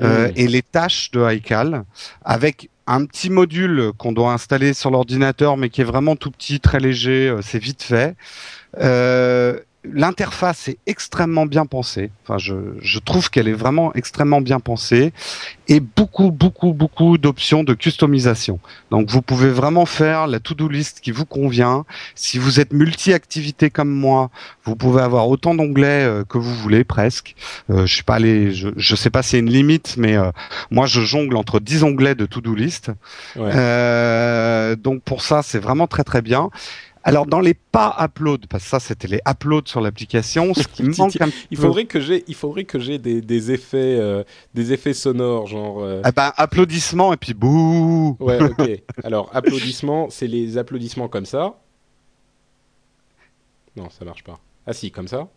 [0.02, 1.84] Euh, et les tâches de iCal
[2.24, 6.60] avec un petit module qu'on doit installer sur l'ordinateur, mais qui est vraiment tout petit,
[6.60, 8.16] très léger, euh, c'est vite fait.
[8.78, 12.10] Euh, l'interface est extrêmement bien pensée.
[12.22, 15.12] Enfin, je, je trouve qu'elle est vraiment extrêmement bien pensée
[15.68, 18.58] et beaucoup, beaucoup, beaucoup d'options de customisation.
[18.90, 21.84] Donc, vous pouvez vraiment faire la to-do list qui vous convient.
[22.14, 24.30] Si vous êtes multi-activité comme moi,
[24.64, 27.34] vous pouvez avoir autant d'onglets euh, que vous voulez presque.
[27.70, 30.30] Euh, je sais pas les, je, je sais pas si c'est une limite, mais euh,
[30.70, 32.90] moi je jongle entre 10 onglets de to-do list.
[33.36, 33.50] Ouais.
[33.54, 36.50] Euh, donc pour ça, c'est vraiment très très bien.
[37.06, 40.82] Alors dans les pas upload, parce que ça c'était les uploads sur l'application, ce qui
[40.84, 41.88] me manque un petit il faudrait peu.
[41.88, 45.82] que j'ai, il faudrait que j'ai des, des effets, euh, des effets sonores genre.
[45.82, 46.00] Euh...
[46.02, 48.16] Ah ben applaudissements et puis bouh.
[48.20, 48.82] Ouais, ok.
[49.04, 51.60] Alors applaudissements, c'est les applaudissements comme ça.
[53.76, 54.38] Non, ça marche pas.
[54.66, 55.28] Ah si, comme ça.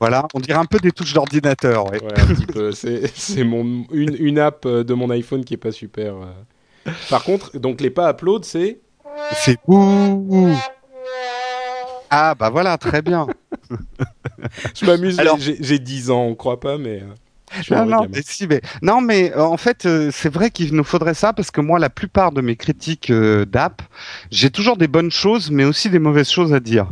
[0.00, 1.92] Voilà, on dirait un peu des touches d'ordinateur.
[1.92, 2.02] Ouais.
[2.02, 2.20] ouais.
[2.20, 2.72] un petit peu.
[2.72, 6.16] C'est mon une, une app de mon iPhone qui est pas super.
[6.16, 6.32] Euh...
[7.10, 8.80] Par contre, donc les pas upload, c'est
[9.32, 10.54] C'est ouh.
[12.10, 13.26] Ah bah voilà, très bien.
[14.74, 15.38] je m'amuse, Alors...
[15.38, 17.02] j'ai 10 ans, on croit pas, mais...
[17.70, 20.84] Non, non, mais si, mais non, mais euh, en fait, euh, c'est vrai qu'il nous
[20.84, 23.82] faudrait ça parce que moi, la plupart de mes critiques euh, d'app,
[24.30, 26.88] j'ai toujours des bonnes choses, mais aussi des mauvaises choses à dire.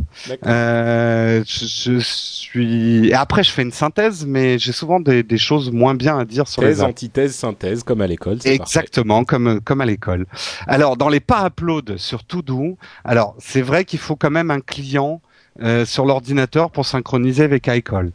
[0.47, 3.09] Euh, je, je, suis.
[3.09, 6.25] Et après, je fais une synthèse, mais j'ai souvent des, des, choses moins bien à
[6.25, 6.91] dire sur Thèse, les apps.
[6.91, 8.39] antithèse, synthèse, comme à l'école.
[8.45, 10.27] Exactement, comme comme à l'école.
[10.67, 14.61] Alors, dans les pas upload sur Todo, alors c'est vrai qu'il faut quand même un
[14.61, 15.21] client.
[15.61, 18.13] Euh, sur l'ordinateur pour synchroniser avec iCall.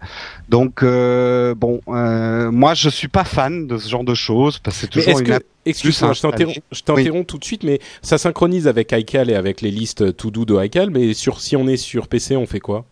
[0.49, 4.77] Donc euh, bon, euh, moi je suis pas fan de ce genre de choses parce
[4.77, 5.39] que c'est toujours une.
[5.63, 7.25] Excuse-moi, je t'interromps, je t'interromps oui.
[7.27, 10.65] tout de suite, mais ça synchronise avec iCal et avec les listes to do de
[10.65, 12.85] iCal, mais sur si on est sur PC, on fait quoi?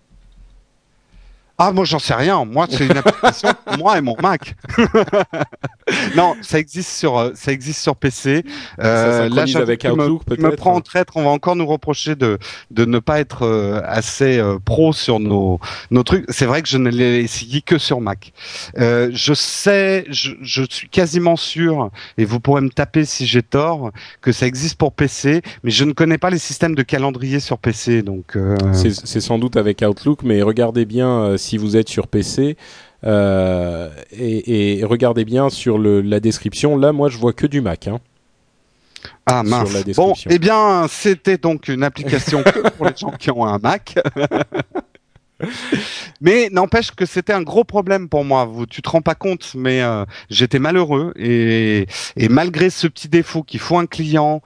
[1.58, 2.44] Ah, moi, j'en sais rien.
[2.46, 4.56] Moi, c'est une application pour moi et mon Mac.
[6.16, 8.44] non, ça existe sur, ça existe sur PC.
[8.80, 11.14] Euh, là, avec Outlook, me, me prend en traître.
[11.16, 12.40] On va encore nous reprocher de,
[12.72, 15.60] de ne pas être euh, assez euh, pro sur nos,
[15.92, 16.26] nos trucs.
[16.30, 18.34] C'est vrai que je ne l'ai essayé que sur Mac.
[18.78, 23.44] Euh, je sais, je, je suis quasiment sûr, et vous pourrez me taper si j'ai
[23.44, 23.92] tort,
[24.22, 27.58] que ça existe pour PC, mais je ne connais pas les systèmes de calendrier sur
[27.58, 28.02] PC.
[28.02, 32.58] Donc, euh, c'est sans doute avec Outlook, mais regardez bien si vous êtes sur PC.
[33.06, 36.76] Euh, et, et, regardez bien sur le, la description.
[36.78, 37.88] Là, moi, je vois que du Mac.
[37.88, 38.00] Hein,
[39.28, 39.72] ah mince.
[39.96, 44.00] Bon, eh bien, c'était donc une application que pour les gens qui ont un Mac.
[46.22, 48.46] mais n'empêche que c'était un gros problème pour moi.
[48.46, 51.86] Vous, tu te rends pas compte, mais euh, j'étais malheureux et,
[52.18, 54.42] et malgré ce petit défaut qu'il faut un client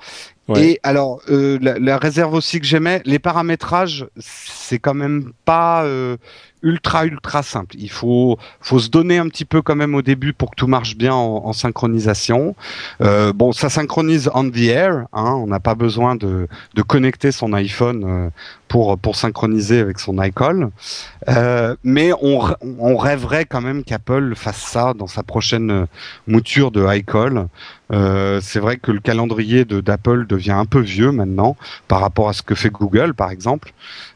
[0.49, 0.63] Ouais.
[0.63, 5.83] Et alors, euh, la, la, réserve aussi que j'aimais, les paramétrages, c'est quand même pas
[5.83, 6.17] euh,
[6.63, 7.75] ultra ultra simple.
[7.77, 10.67] Il faut faut se donner un petit peu quand même au début pour que tout
[10.67, 12.55] marche bien en, synchronisation.
[13.01, 15.05] Euh, bon, ça synchronise on the air.
[15.13, 18.29] Hein, on n'a pas besoin de, de connecter son iPhone euh,
[18.67, 20.69] pour pour synchroniser avec son iCall.
[21.27, 22.41] Euh, mais on,
[22.79, 25.87] on rêverait quand même qu'Apple fasse ça dans sa prochaine
[26.27, 27.47] mouture de iCall.
[27.91, 32.33] Euh, c'est vrai que le calendrier d'Apple devient un peu vieux maintenant par rapport à
[32.33, 33.73] ce que fait Google, par exemple.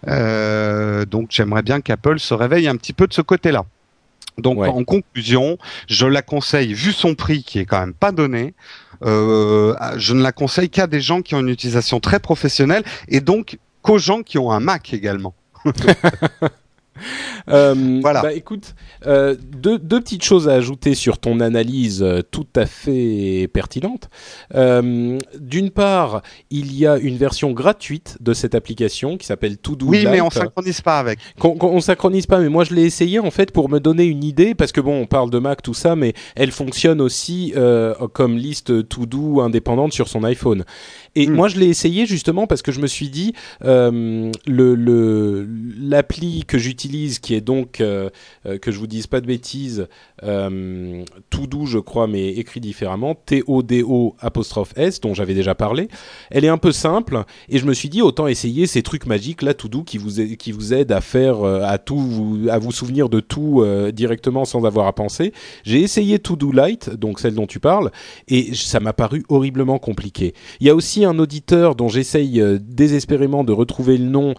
[0.08, 3.65] Euh, donc j'aimerais bien qu'Apple réveille un petit peu de ce côté-là.
[4.38, 4.67] Donc ouais.
[4.67, 8.54] en conclusion, je la conseille, vu son prix qui est quand même pas donné,
[9.04, 13.19] euh, je ne la conseille qu'à des gens qui ont une utilisation très professionnelle et
[13.19, 15.36] donc qu'aux gens qui ont un Mac également.
[17.49, 18.21] Euh, voilà.
[18.21, 18.73] Bah, écoute,
[19.06, 24.10] euh, deux, deux, petites choses à ajouter sur ton analyse euh, tout à fait pertinente.
[24.56, 29.88] Euh, D'une part, il y a une version gratuite de cette application qui s'appelle Todo
[29.88, 30.13] Oui, Light.
[30.13, 31.19] mais on synchronise pas avec.
[31.43, 34.23] On, on, synchronise pas, mais moi je l'ai essayé en fait pour me donner une
[34.23, 37.53] idée parce que bon, on parle de Mac tout ça, mais elle fonctionne aussi
[38.13, 40.63] comme liste To Do indépendante sur son iPhone.
[41.15, 41.34] Et mmh.
[41.34, 44.73] moi, je l'ai essayé justement parce que je me suis dit, euh, le
[45.93, 48.10] l'appli que j'utilise, qui est donc, euh,
[48.45, 49.88] euh, que je vous dise pas de bêtises,
[50.23, 55.88] euh, Todo, je crois, mais écrit différemment, T-O-D-O apostrophe S, dont j'avais déjà parlé,
[56.32, 59.41] elle est un peu simple, et je me suis dit, autant essayer ces trucs magiques
[59.41, 63.19] là, Todo, qui vous, qui vous aident à faire, à tout, à vous souvenir de
[63.19, 65.34] tout directement sans avoir à penser.
[65.63, 67.91] J'ai essayé To Do Light, donc celle dont tu parles,
[68.28, 70.34] et ça m'a paru horriblement compliqué.
[70.60, 74.36] Il y a aussi un auditeur dont j'essaye désespérément de retrouver le nom,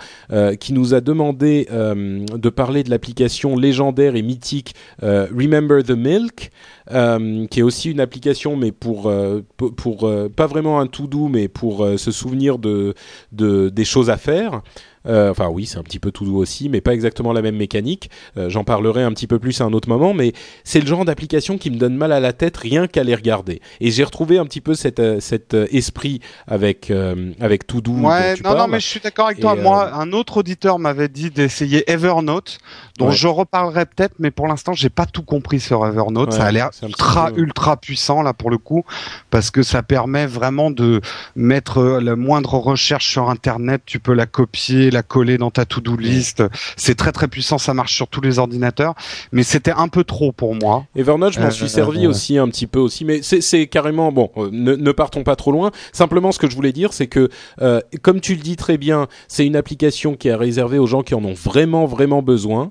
[0.61, 6.51] qui nous a demandé de parler de l'application légendaire et mythique Remember the Milk.
[6.91, 11.07] Euh, qui est aussi une application, mais pour euh, pour, euh, pas vraiment un tout
[11.07, 12.95] doux, mais pour se souvenir de,
[13.33, 14.61] de des choses à faire.
[15.07, 17.57] Euh, enfin oui, c'est un petit peu tout doux aussi, mais pas exactement la même
[17.57, 18.11] mécanique.
[18.37, 20.33] Euh, j'en parlerai un petit peu plus à un autre moment, mais
[20.65, 23.61] c'est le genre d'application qui me donne mal à la tête rien qu'à les regarder.
[23.81, 26.93] Et j'ai retrouvé un petit peu cet, euh, cet esprit avec
[27.41, 28.01] avec tout doux.
[28.01, 29.55] Ouais, non, non, mais je suis d'accord avec toi.
[29.55, 32.59] Moi, un autre auditeur m'avait dit d'essayer Evernote,
[32.99, 36.33] dont je reparlerai peut-être, mais pour l'instant, j'ai pas tout compris sur Evernote.
[36.33, 38.85] ça a l'air ultra ultra puissant là pour le coup,
[39.31, 41.01] parce que ça permet vraiment de
[41.37, 45.97] mettre la moindre recherche sur Internet, tu peux la copier la coller dans ta to-do
[45.97, 46.43] list.
[46.77, 48.95] C'est très très puissant, ça marche sur tous les ordinateurs,
[49.33, 50.87] mais c'était un peu trop pour moi.
[50.97, 54.31] Evernote, je m'en suis euh, servi aussi un petit peu aussi, mais c'est carrément bon.
[54.37, 55.71] Euh, ne, partons pas trop loin.
[55.93, 57.29] Simplement, ce que je voulais dire, c'est que
[57.61, 61.03] euh, comme tu le dis très bien, c'est une application qui est réservée aux gens
[61.03, 62.71] qui en ont vraiment vraiment besoin.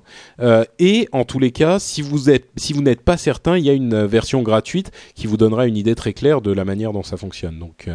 [0.78, 3.70] Et en tous les cas, si vous êtes, si vous n'êtes pas certain, il y
[3.70, 7.02] a une version gratuite qui vous donnera une idée très claire de la manière dont
[7.02, 7.58] ça fonctionne.
[7.58, 7.88] Donc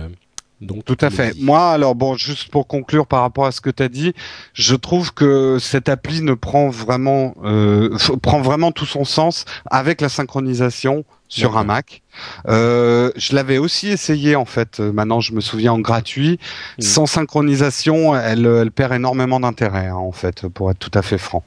[0.62, 1.34] donc, Tout à fait.
[1.40, 4.14] Moi, alors bon, juste pour conclure par rapport à ce que tu as dit,
[4.54, 10.02] je trouve que cette appli ne prend vraiment euh, prend vraiment tout son sens avec
[10.02, 12.02] la synchronisation sur un Mac.
[12.50, 14.82] Euh, je l'avais aussi essayé en fait.
[14.82, 16.40] Euh, maintenant, je me souviens en gratuit.
[16.78, 16.82] Hmm.
[16.82, 21.18] Sans synchronisation, elle, elle perd énormément d'intérêt hein, en fait, pour être tout à fait
[21.18, 21.44] franc.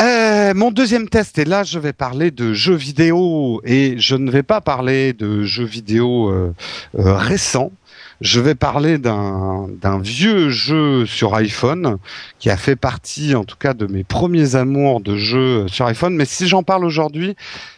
[0.00, 4.30] Euh, mon deuxième test, et là, je vais parler de jeux vidéo et je ne
[4.30, 6.52] vais pas parler de jeux vidéo euh,
[6.98, 7.72] euh récents
[8.20, 11.98] je vais parler d'un vieux jeu sur iPhone
[12.38, 16.14] qui a fait partie, en tout cas, de mes premiers amours de jeux sur iPhone.
[16.16, 17.36] Mais si j'en parle aujourd'hui,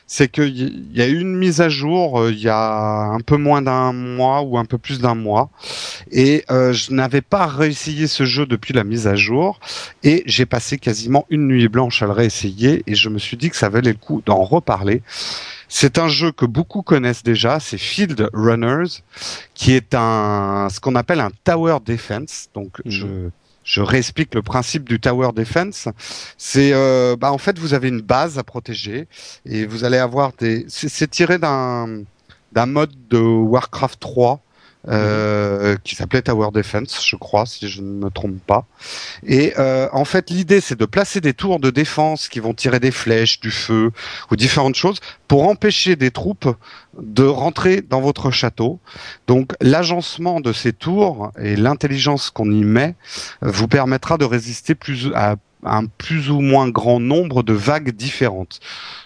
[0.09, 3.37] c'est qu'il y a eu une mise à jour euh, il y a un peu
[3.37, 5.51] moins d'un mois ou un peu plus d'un mois,
[6.11, 9.61] et euh, je n'avais pas réessayé ce jeu depuis la mise à jour,
[10.03, 13.51] et j'ai passé quasiment une nuit blanche à le réessayer, et je me suis dit
[13.51, 15.03] que ça valait le coup d'en reparler.
[15.69, 19.03] C'est un jeu que beaucoup connaissent déjà, c'est Field Runners,
[19.53, 22.49] qui est un ce qu'on appelle un tower defense.
[22.55, 22.91] Donc mhm.
[22.91, 23.07] je
[23.69, 25.89] je réexplique le principe du tower defense.
[26.39, 29.09] C'est euh, bah en fait vous avez une base à protéger
[29.45, 32.03] et vous allez avoir des c'est tiré d'un
[32.53, 34.41] d'un mode de Warcraft 3
[34.89, 38.67] euh, qui s'appelait Tower Defense, je crois, si je ne me trompe pas.
[39.27, 42.81] Et euh, en fait, l'idée, c'est de placer des tours de défense qui vont tirer
[42.81, 43.91] des flèches, du feu
[44.31, 46.55] ou différentes choses pour empêcher des troupes
[46.99, 48.81] de rentrer dans votre château.
[49.27, 52.95] Donc, l'agencement de ces tours et l'intelligence qu'on y met
[53.43, 58.61] vous permettra de résister plus à un plus ou moins grand nombre de vagues différentes.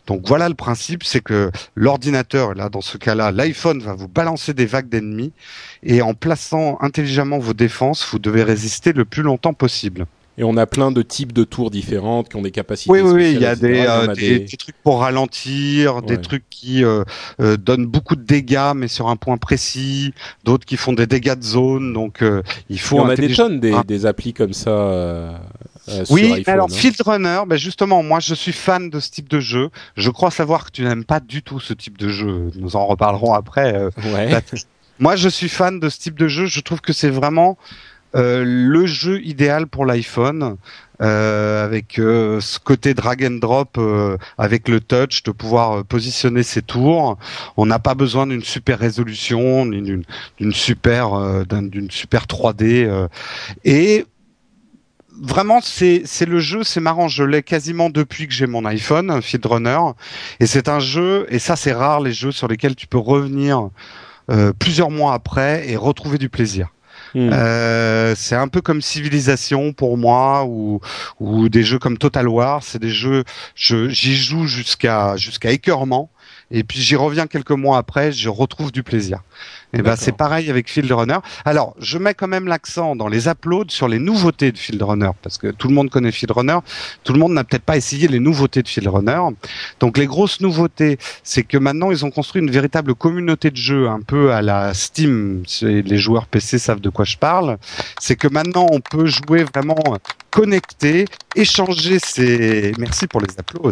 [0.06, 4.54] Donc voilà le principe, c'est que l'ordinateur, là dans ce cas-là, l'iPhone va vous balancer
[4.54, 5.32] des vagues d'ennemis
[5.82, 10.06] et en plaçant intelligemment vos défenses, vous devez résister le plus longtemps possible.
[10.38, 12.90] Et on a plein de types de tours différentes qui ont des capacités.
[12.90, 17.04] Oui, oui, il y a, des, euh, des, trucs pour ralentir, des trucs qui euh,
[17.40, 20.14] euh, donnent beaucoup de dégâts, mais sur un point précis.
[20.44, 21.92] D'autres qui font des dégâts de zone.
[21.92, 22.24] Donc,
[22.70, 22.98] il faut.
[22.98, 25.42] on a des tonnes des, des applis comme ça
[25.88, 26.74] euh, oui, alors hein.
[26.74, 29.70] Field Runner, ben justement, moi je suis fan de ce type de jeu.
[29.96, 32.50] Je crois savoir que tu n'aimes pas du tout ce type de jeu.
[32.56, 33.74] Nous en reparlerons après.
[33.74, 33.90] Euh,
[34.98, 36.46] moi je suis fan de ce type de jeu.
[36.46, 37.58] Je trouve que c'est vraiment
[38.14, 40.56] euh, le jeu idéal pour l'iPhone.
[41.00, 43.80] Euh, avec euh, ce côté drag and drop
[44.38, 47.18] avec le touch de pouvoir positionner ses tours.
[47.56, 50.04] On n'a pas besoin d'une super résolution, d'une
[50.52, 53.08] super d'une super 3D
[53.64, 54.06] et
[55.20, 57.08] vraiment, c'est c'est le jeu, c'est marrant.
[57.08, 59.78] Je l'ai quasiment depuis que j'ai mon iPhone, Field Runner,
[60.40, 61.26] et c'est un jeu.
[61.28, 63.70] Et ça, c'est rare les jeux sur lesquels tu peux revenir
[64.30, 66.68] euh, plusieurs mois après et retrouver du plaisir.
[67.14, 67.30] Hmm.
[67.32, 70.80] Euh, c'est un peu comme Civilisation pour moi ou
[71.20, 72.62] ou des jeux comme Total War.
[72.62, 76.10] C'est des jeux, j'y joue jusqu'à jusqu'à écœurement
[76.52, 79.20] et puis j'y reviens quelques mois après, je retrouve du plaisir.
[79.74, 81.18] Et ben c'est pareil avec Field Runner.
[81.44, 85.10] Alors, je mets quand même l'accent dans les uploads sur les nouveautés de Field Runner
[85.22, 86.58] parce que tout le monde connaît Field Runner,
[87.04, 89.20] tout le monde n'a peut-être pas essayé les nouveautés de Field Runner.
[89.80, 93.88] Donc les grosses nouveautés, c'est que maintenant ils ont construit une véritable communauté de jeux
[93.88, 97.56] un peu à la Steam, les joueurs PC savent de quoi je parle.
[97.98, 99.78] C'est que maintenant on peut jouer vraiment
[100.32, 101.04] connecté,
[101.36, 103.70] échanger ses merci pour les applauds.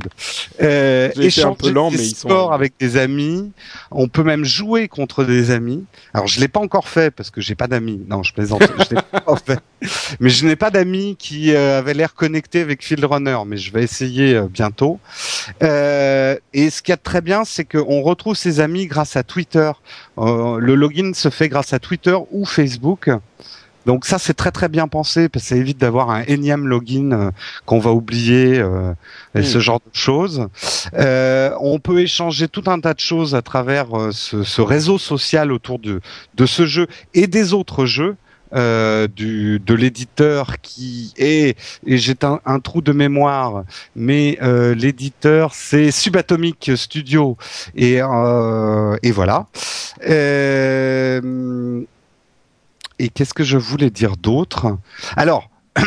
[0.62, 2.50] Euh, échanger un peu lent, mais ils sont...
[2.50, 3.50] avec des amis.
[3.90, 5.84] On peut même jouer contre des amis.
[6.12, 8.04] Alors je l'ai pas encore fait parce que j'ai pas d'amis.
[8.08, 8.62] Non, je plaisante.
[8.62, 9.60] je l'ai pas fait.
[10.20, 13.38] Mais je n'ai pas d'amis qui euh, avaient l'air connectés avec Field Runner.
[13.46, 15.00] Mais je vais essayer euh, bientôt.
[15.62, 19.72] Euh, et ce qui est très bien, c'est qu'on retrouve ses amis grâce à Twitter.
[20.18, 23.08] le login se fait grâce à Twitter ou Facebook.
[23.86, 27.12] Donc ça c'est très très bien pensé parce que ça évite d'avoir un énième login
[27.12, 27.30] euh,
[27.64, 28.92] qu'on va oublier euh,
[29.34, 29.60] et ce hmm.
[29.60, 30.48] genre de choses.
[30.94, 34.98] Euh, on peut échanger tout un tas de choses à travers euh, ce, ce, réseau
[34.98, 36.00] social autour de,
[36.34, 38.16] de ce jeu et des autres jeux.
[38.52, 41.56] Euh, du, de l'éditeur qui est
[41.86, 43.62] et j'ai un, un, trou de mémoire
[43.94, 47.36] mais euh, l'éditeur c'est Subatomic Studio
[47.76, 49.46] et euh, et voilà
[53.00, 54.76] et qu'est-ce que je voulais dire d'autre?
[55.16, 55.48] Alors,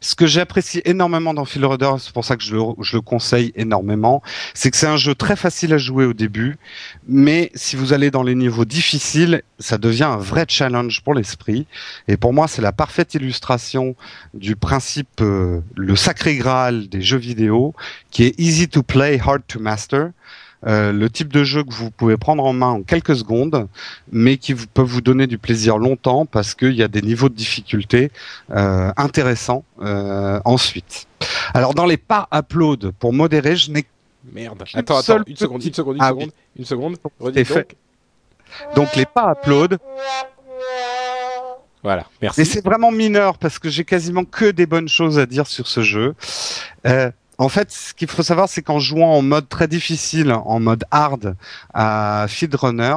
[0.00, 4.20] ce que j'apprécie énormément dans Phil Rudder, c'est pour ça que je le, conseille énormément,
[4.52, 6.58] c'est que c'est un jeu très facile à jouer au début,
[7.06, 11.66] mais si vous allez dans les niveaux difficiles, ça devient un vrai challenge pour l'esprit.
[12.08, 13.94] Et pour moi, c'est la parfaite illustration
[14.34, 17.72] du principe, euh, le sacré graal des jeux vidéo,
[18.10, 20.10] qui est easy to play, hard to master.
[20.66, 23.66] Euh, le type de jeu que vous pouvez prendre en main en quelques secondes,
[24.12, 27.30] mais qui vous, peut vous donner du plaisir longtemps parce qu'il y a des niveaux
[27.30, 28.10] de difficulté
[28.50, 31.06] euh, intéressants euh, ensuite.
[31.54, 33.86] Alors dans les pas upload pour modérer, je n'ai
[34.32, 34.64] Merde.
[34.74, 36.96] Attends, attends, une seconde, une seconde, une ah seconde, une seconde.
[37.18, 37.76] donc.
[38.76, 39.78] Donc les pas upload.
[41.82, 42.42] Voilà, merci.
[42.42, 45.66] Et c'est vraiment mineur parce que j'ai quasiment que des bonnes choses à dire sur
[45.66, 46.14] ce jeu.
[46.86, 47.10] Euh,
[47.40, 50.84] en fait, ce qu'il faut savoir, c'est qu'en jouant en mode très difficile, en mode
[50.90, 51.36] hard
[51.72, 52.94] à Feed Runner,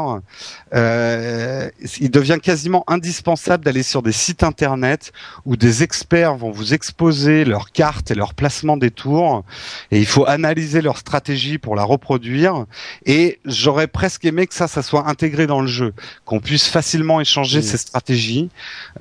[0.76, 1.70] euh,
[2.02, 5.14] il devient quasiment indispensable d'aller sur des sites internet
[5.46, 9.46] où des experts vont vous exposer leurs cartes et leur placement des tours,
[9.91, 12.66] et il faut analyser leur stratégie pour la reproduire.
[13.06, 15.94] Et j'aurais presque aimé que ça, ça soit intégré dans le jeu,
[16.26, 18.50] qu'on puisse facilement échanger ces stratégies.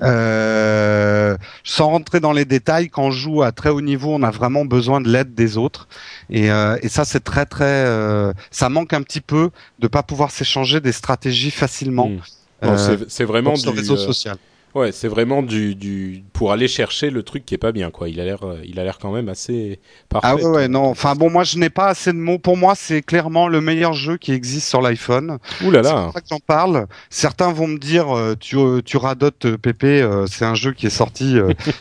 [0.01, 1.35] Euh,
[1.65, 4.63] sans rentrer dans les détails, quand on joue à très haut niveau, on a vraiment
[4.63, 5.87] besoin de l'aide des autres.
[6.29, 10.03] Et, euh, et ça, c'est très très, euh, ça manque un petit peu de pas
[10.03, 12.09] pouvoir s'échanger des stratégies facilement.
[12.09, 12.19] Hmm.
[12.63, 14.37] Euh, c'est vraiment du réseau social.
[14.75, 18.09] Ouais, c'est vraiment du, du pour aller chercher le truc qui est pas bien quoi.
[18.09, 20.27] Il a l'air euh, il a l'air quand même assez parfait.
[20.27, 22.73] Ah ouais, ouais non, enfin bon moi je n'ai pas assez de mots pour moi,
[22.75, 25.37] c'est clairement le meilleur jeu qui existe sur l'iPhone.
[25.63, 25.89] Ouh là là.
[25.89, 26.87] C'est pour ça que j'en parle.
[27.11, 30.89] Certains vont me dire euh, tu euh, tu radotes Pépé, c'est un jeu qui est
[30.89, 31.35] sorti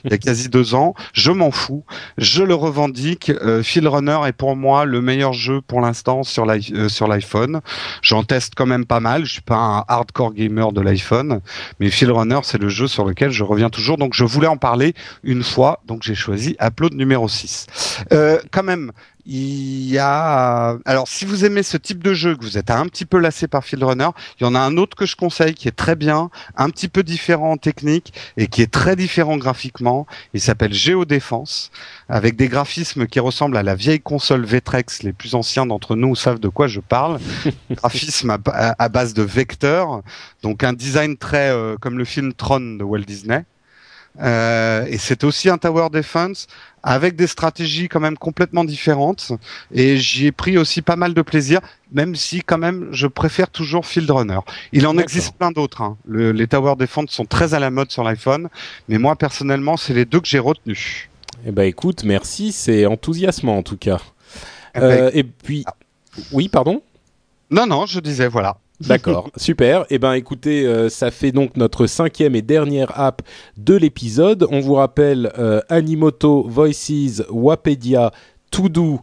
[0.05, 0.95] il y a quasi deux ans.
[1.15, 1.85] Je m'en fous.
[2.19, 3.33] Je le revendique.
[3.63, 7.61] Phil Runner est pour moi le meilleur jeu pour l'instant sur l'iPhone.
[8.03, 11.41] J'en teste quand même pas mal, je suis pas un hardcore gamer de l'iPhone,
[11.81, 13.99] mais Phil Runner c'est le jeu sur lequel je reviens toujours.
[13.99, 17.67] Donc je voulais en parler une fois, donc j'ai choisi Upload numéro 6.
[18.13, 18.93] Euh, quand même,
[19.25, 22.87] il y a alors si vous aimez ce type de jeu que vous êtes un
[22.87, 24.09] petit peu lassé par Field Runner,
[24.41, 26.89] il y en a un autre que je conseille qui est très bien, un petit
[26.89, 30.07] peu différent en technique et qui est très différent graphiquement.
[30.35, 31.71] Il s'appelle Géodéfense
[32.09, 35.03] avec des graphismes qui ressemblent à la vieille console Vectrex.
[35.03, 37.19] Les plus anciens d'entre nous savent de quoi je parle.
[37.71, 40.03] Graphisme à, base de vecteurs,
[40.43, 43.45] donc un design très euh, comme le film Tron de Walt Disney.
[44.21, 46.47] Euh, et c'est aussi un tower defense
[46.83, 49.33] avec des stratégies quand même complètement différentes.
[49.73, 51.61] Et j'y ai pris aussi pas mal de plaisir,
[51.93, 54.41] même si quand même je préfère toujours Field Runner.
[54.73, 55.83] Il en existe plein d'autres.
[55.83, 55.97] Hein.
[56.07, 58.49] les tower defense sont très à la mode sur l'iPhone,
[58.89, 61.09] mais moi personnellement c'est les deux que j'ai retenus.
[61.47, 64.01] Eh ben écoute, merci, c'est enthousiasmant en tout cas.
[64.75, 65.75] Eh ben, euh, et puis, ah.
[66.33, 66.83] oui, pardon?
[67.51, 68.59] Non, non, je disais voilà.
[68.87, 69.85] D'accord, super.
[69.91, 73.23] Eh ben, écoutez, euh, ça fait donc notre cinquième et dernière app
[73.57, 74.47] de l'épisode.
[74.51, 78.13] On vous rappelle euh, Animoto, Voices, Wapedia,
[78.51, 79.01] Todo,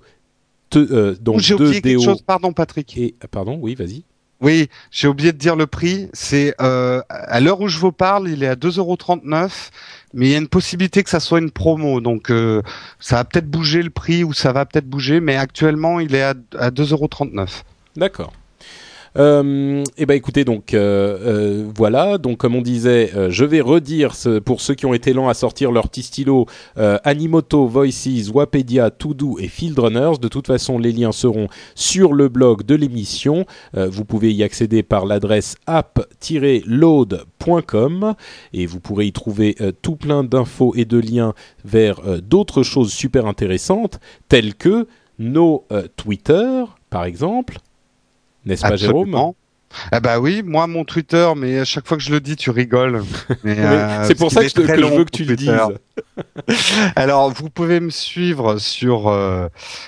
[0.76, 2.98] euh, donc J'ai oublié quelque chose, pardon Patrick.
[2.98, 4.04] Et pardon, oui, vas-y.
[4.42, 6.10] Oui, j'ai oublié de dire le prix.
[6.14, 9.70] C'est à l'heure où je vous parle, il est à 2,39€,
[10.14, 12.00] mais il y a une possibilité que ça soit une promo.
[12.00, 12.32] Donc
[13.00, 16.22] ça va peut-être bouger le prix ou ça va peut-être bouger, mais actuellement il est
[16.24, 17.64] à, à 2,39€.
[17.98, 18.32] D'accord.
[19.18, 23.44] Euh, et eh ben écoutez donc euh, euh, voilà donc comme on disait euh, je
[23.44, 26.46] vais redire ce, pour ceux qui ont été lents à sortir leur petit stylo
[26.78, 30.20] euh, Animoto, Voices, Wapedia, Todo et Field Runners.
[30.22, 33.48] De toute façon les liens seront sur le blog de l'émission.
[33.74, 38.14] vous pouvez y accéder par l'adresse app-load.com
[38.54, 41.34] et vous pourrez y trouver tout plein d'infos et de liens
[41.66, 44.88] vers d'autres choses super intéressantes telles que
[45.18, 47.58] nos Twitter par exemple
[48.46, 49.34] n'est-ce pas Jérôme
[49.92, 52.50] ah bah oui, moi mon Twitter, mais à chaque fois que je le dis, tu
[52.50, 53.04] rigoles.
[53.46, 55.52] Euh, c'est pour ça que, je, veux que tu le dises.
[56.96, 59.48] Alors, vous pouvez me suivre sur euh,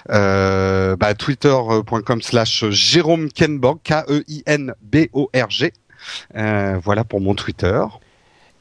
[0.09, 5.73] euh, bah, twitter.com slash Jérôme Kenborg, K-E-I-N-B-O-R-G.
[6.33, 7.83] voilà pour mon Twitter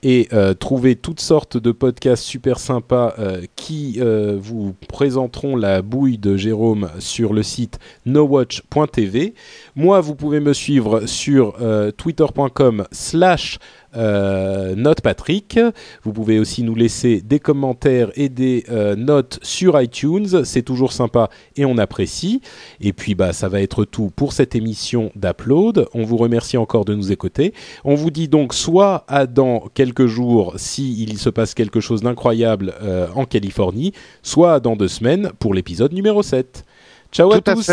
[0.03, 5.83] et euh, trouver toutes sortes de podcasts super sympas euh, qui euh, vous présenteront la
[5.83, 9.35] bouille de Jérôme sur le site nowatch.tv.
[9.77, 11.57] Moi, vous pouvez me suivre sur
[11.97, 13.59] twitter.com slash
[13.97, 15.59] euh, Note Patrick.
[16.03, 20.45] Vous pouvez aussi nous laisser des commentaires et des euh, notes sur iTunes.
[20.45, 22.41] C'est toujours sympa et on apprécie.
[22.81, 25.87] Et puis bah ça va être tout pour cette émission d'Upload.
[25.95, 27.53] On vous remercie encore de nous écouter.
[27.85, 32.03] On vous dit donc soit à dans quelques jours si il se passe quelque chose
[32.03, 36.65] d'incroyable euh, en Californie, soit dans deux semaines pour l'épisode numéro 7.
[37.13, 37.71] Ciao à tous.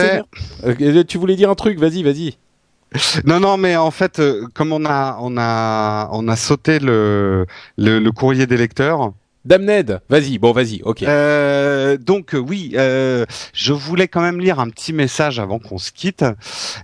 [1.08, 1.80] tu voulais dire un truc?
[1.80, 2.38] Vas-y, vas-y.
[3.26, 7.46] Non, non, mais en fait, euh, comme on a, on a, on a sauté le,
[7.78, 9.14] le, le courrier des lecteurs,
[9.46, 11.04] Damned, vas-y, bon vas-y, ok.
[11.04, 15.78] Euh, donc euh, oui, euh, je voulais quand même lire un petit message avant qu'on
[15.78, 16.26] se quitte.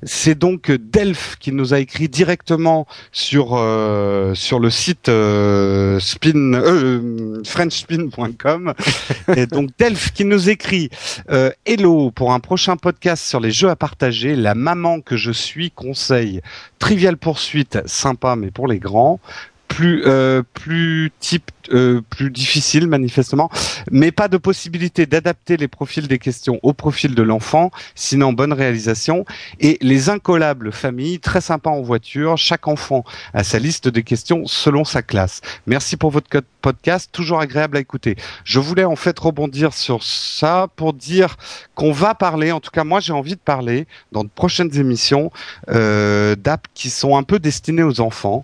[0.03, 6.61] C'est donc Delph qui nous a écrit directement sur euh, sur le site euh, spin
[7.43, 8.73] frenchspin.com
[9.35, 10.89] et donc Delph qui nous écrit
[11.65, 14.35] Hello pour un prochain podcast sur les jeux à partager.
[14.35, 16.41] La maman que je suis conseille
[16.79, 19.19] Trivial Poursuite, sympa mais pour les grands
[19.73, 23.49] plus euh, plus type euh, plus difficile manifestement,
[23.89, 28.51] mais pas de possibilité d'adapter les profils des questions au profil de l'enfant, sinon bonne
[28.51, 29.25] réalisation.
[29.61, 34.45] Et les incollables familles, très sympa en voiture, chaque enfant a sa liste de questions
[34.45, 35.39] selon sa classe.
[35.65, 36.27] Merci pour votre
[36.61, 38.17] podcast, toujours agréable à écouter.
[38.43, 41.37] Je voulais en fait rebondir sur ça pour dire
[41.75, 45.31] qu'on va parler, en tout cas moi j'ai envie de parler dans de prochaines émissions
[45.69, 48.43] euh, d'apps qui sont un peu destinées aux enfants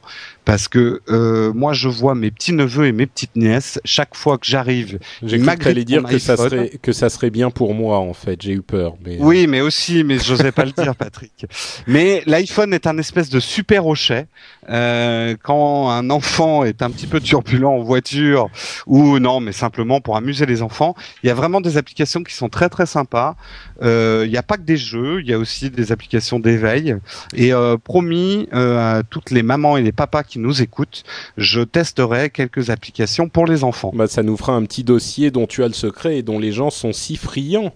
[0.50, 4.40] parce que euh, moi je vois mes petits neveux et mes petites nièces chaque fois
[4.40, 4.98] que j'arrive.
[5.22, 8.42] J'ai cru dire que ça serait que ça serait bien pour moi en fait.
[8.42, 8.96] J'ai eu peur.
[9.06, 9.18] Mais...
[9.18, 9.24] Euh.
[9.24, 11.46] Oui, mais aussi, mais j'osais pas le dire, Patrick.
[11.86, 14.26] Mais l'iPhone est un espèce de super hochet.
[14.70, 18.50] Euh, quand un enfant est un petit peu turbulent en voiture
[18.88, 22.34] ou non, mais simplement pour amuser les enfants, il y a vraiment des applications qui
[22.34, 23.36] sont très très sympas.
[23.82, 26.96] Euh, il n'y a pas que des jeux, il y a aussi des applications d'éveil.
[27.34, 31.04] Et euh, promis euh, à toutes les mamans et les papas qui nous écoutent,
[31.38, 33.92] je testerai quelques applications pour les enfants.
[33.94, 36.52] Bah, ça nous fera un petit dossier dont tu as le secret et dont les
[36.52, 37.74] gens sont si friands.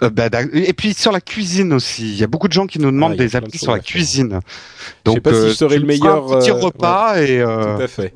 [0.00, 2.90] Bah, et puis sur la cuisine aussi, il y a beaucoup de gens qui nous
[2.90, 4.40] demandent ah, des applis sur la cuisine.
[5.04, 6.32] Donc, je sais pas si je serais le meilleur.
[6.32, 7.42] Un petit repas et.
[7.42, 8.12] Tout à fait.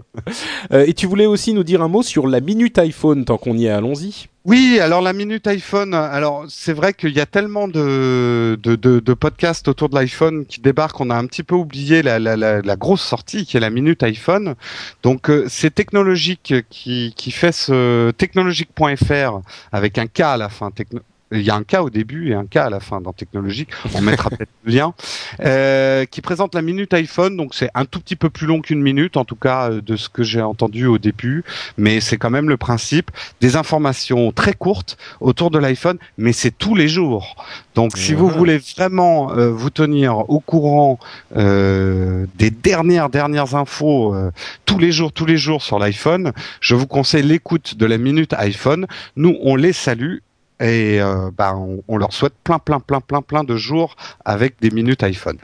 [0.88, 3.66] et tu voulais aussi nous dire un mot sur la minute iPhone tant qu'on y
[3.66, 3.70] est.
[3.70, 4.28] Allons-y.
[4.48, 9.12] Oui, alors la minute iPhone, alors c'est vrai qu'il y a tellement de, de, de,
[9.12, 12.76] podcasts autour de l'iPhone qui débarquent, on a un petit peu oublié la, la, la,
[12.76, 14.54] grosse sortie qui est la minute iPhone.
[15.02, 20.70] Donc euh, c'est Technologique qui, qui fait ce technologique.fr avec un K à la fin,
[20.70, 21.00] techno,
[21.32, 23.70] il y a un cas au début et un cas à la fin dans Technologique,
[23.94, 24.94] on mettra peut-être le lien,
[25.40, 28.82] euh, qui présente la minute iPhone, donc c'est un tout petit peu plus long qu'une
[28.82, 31.44] minute, en tout cas euh, de ce que j'ai entendu au début,
[31.76, 33.10] mais c'est quand même le principe,
[33.40, 37.36] des informations très courtes autour de l'iPhone, mais c'est tous les jours.
[37.78, 40.98] Donc si vous voulez vraiment euh, vous tenir au courant
[41.36, 44.32] euh, des dernières dernières infos euh,
[44.66, 48.34] tous les jours tous les jours sur l'iPhone, je vous conseille l'écoute de la minute
[48.34, 48.88] iPhone.
[49.14, 50.16] Nous on les salue
[50.60, 51.54] et euh, bah,
[51.88, 55.38] on, leur souhaite plein, plein, plein, plein, plein de jours avec des minutes iPhone.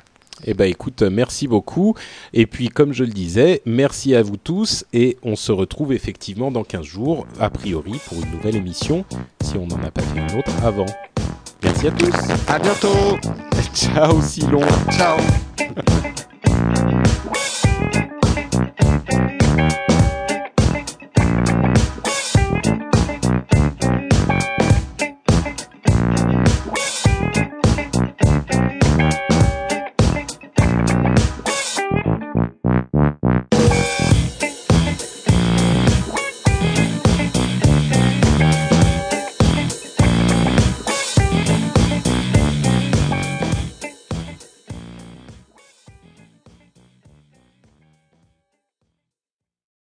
[0.47, 1.95] Eh ben écoute, merci beaucoup.
[2.33, 6.51] Et puis comme je le disais, merci à vous tous et on se retrouve effectivement
[6.51, 9.05] dans 15 jours, a priori, pour une nouvelle émission,
[9.41, 10.87] si on n'en a pas fait une autre avant.
[11.62, 12.15] Merci à tous.
[12.49, 13.17] À bientôt.
[13.75, 14.61] Ciao Silon.
[14.91, 15.19] Ciao.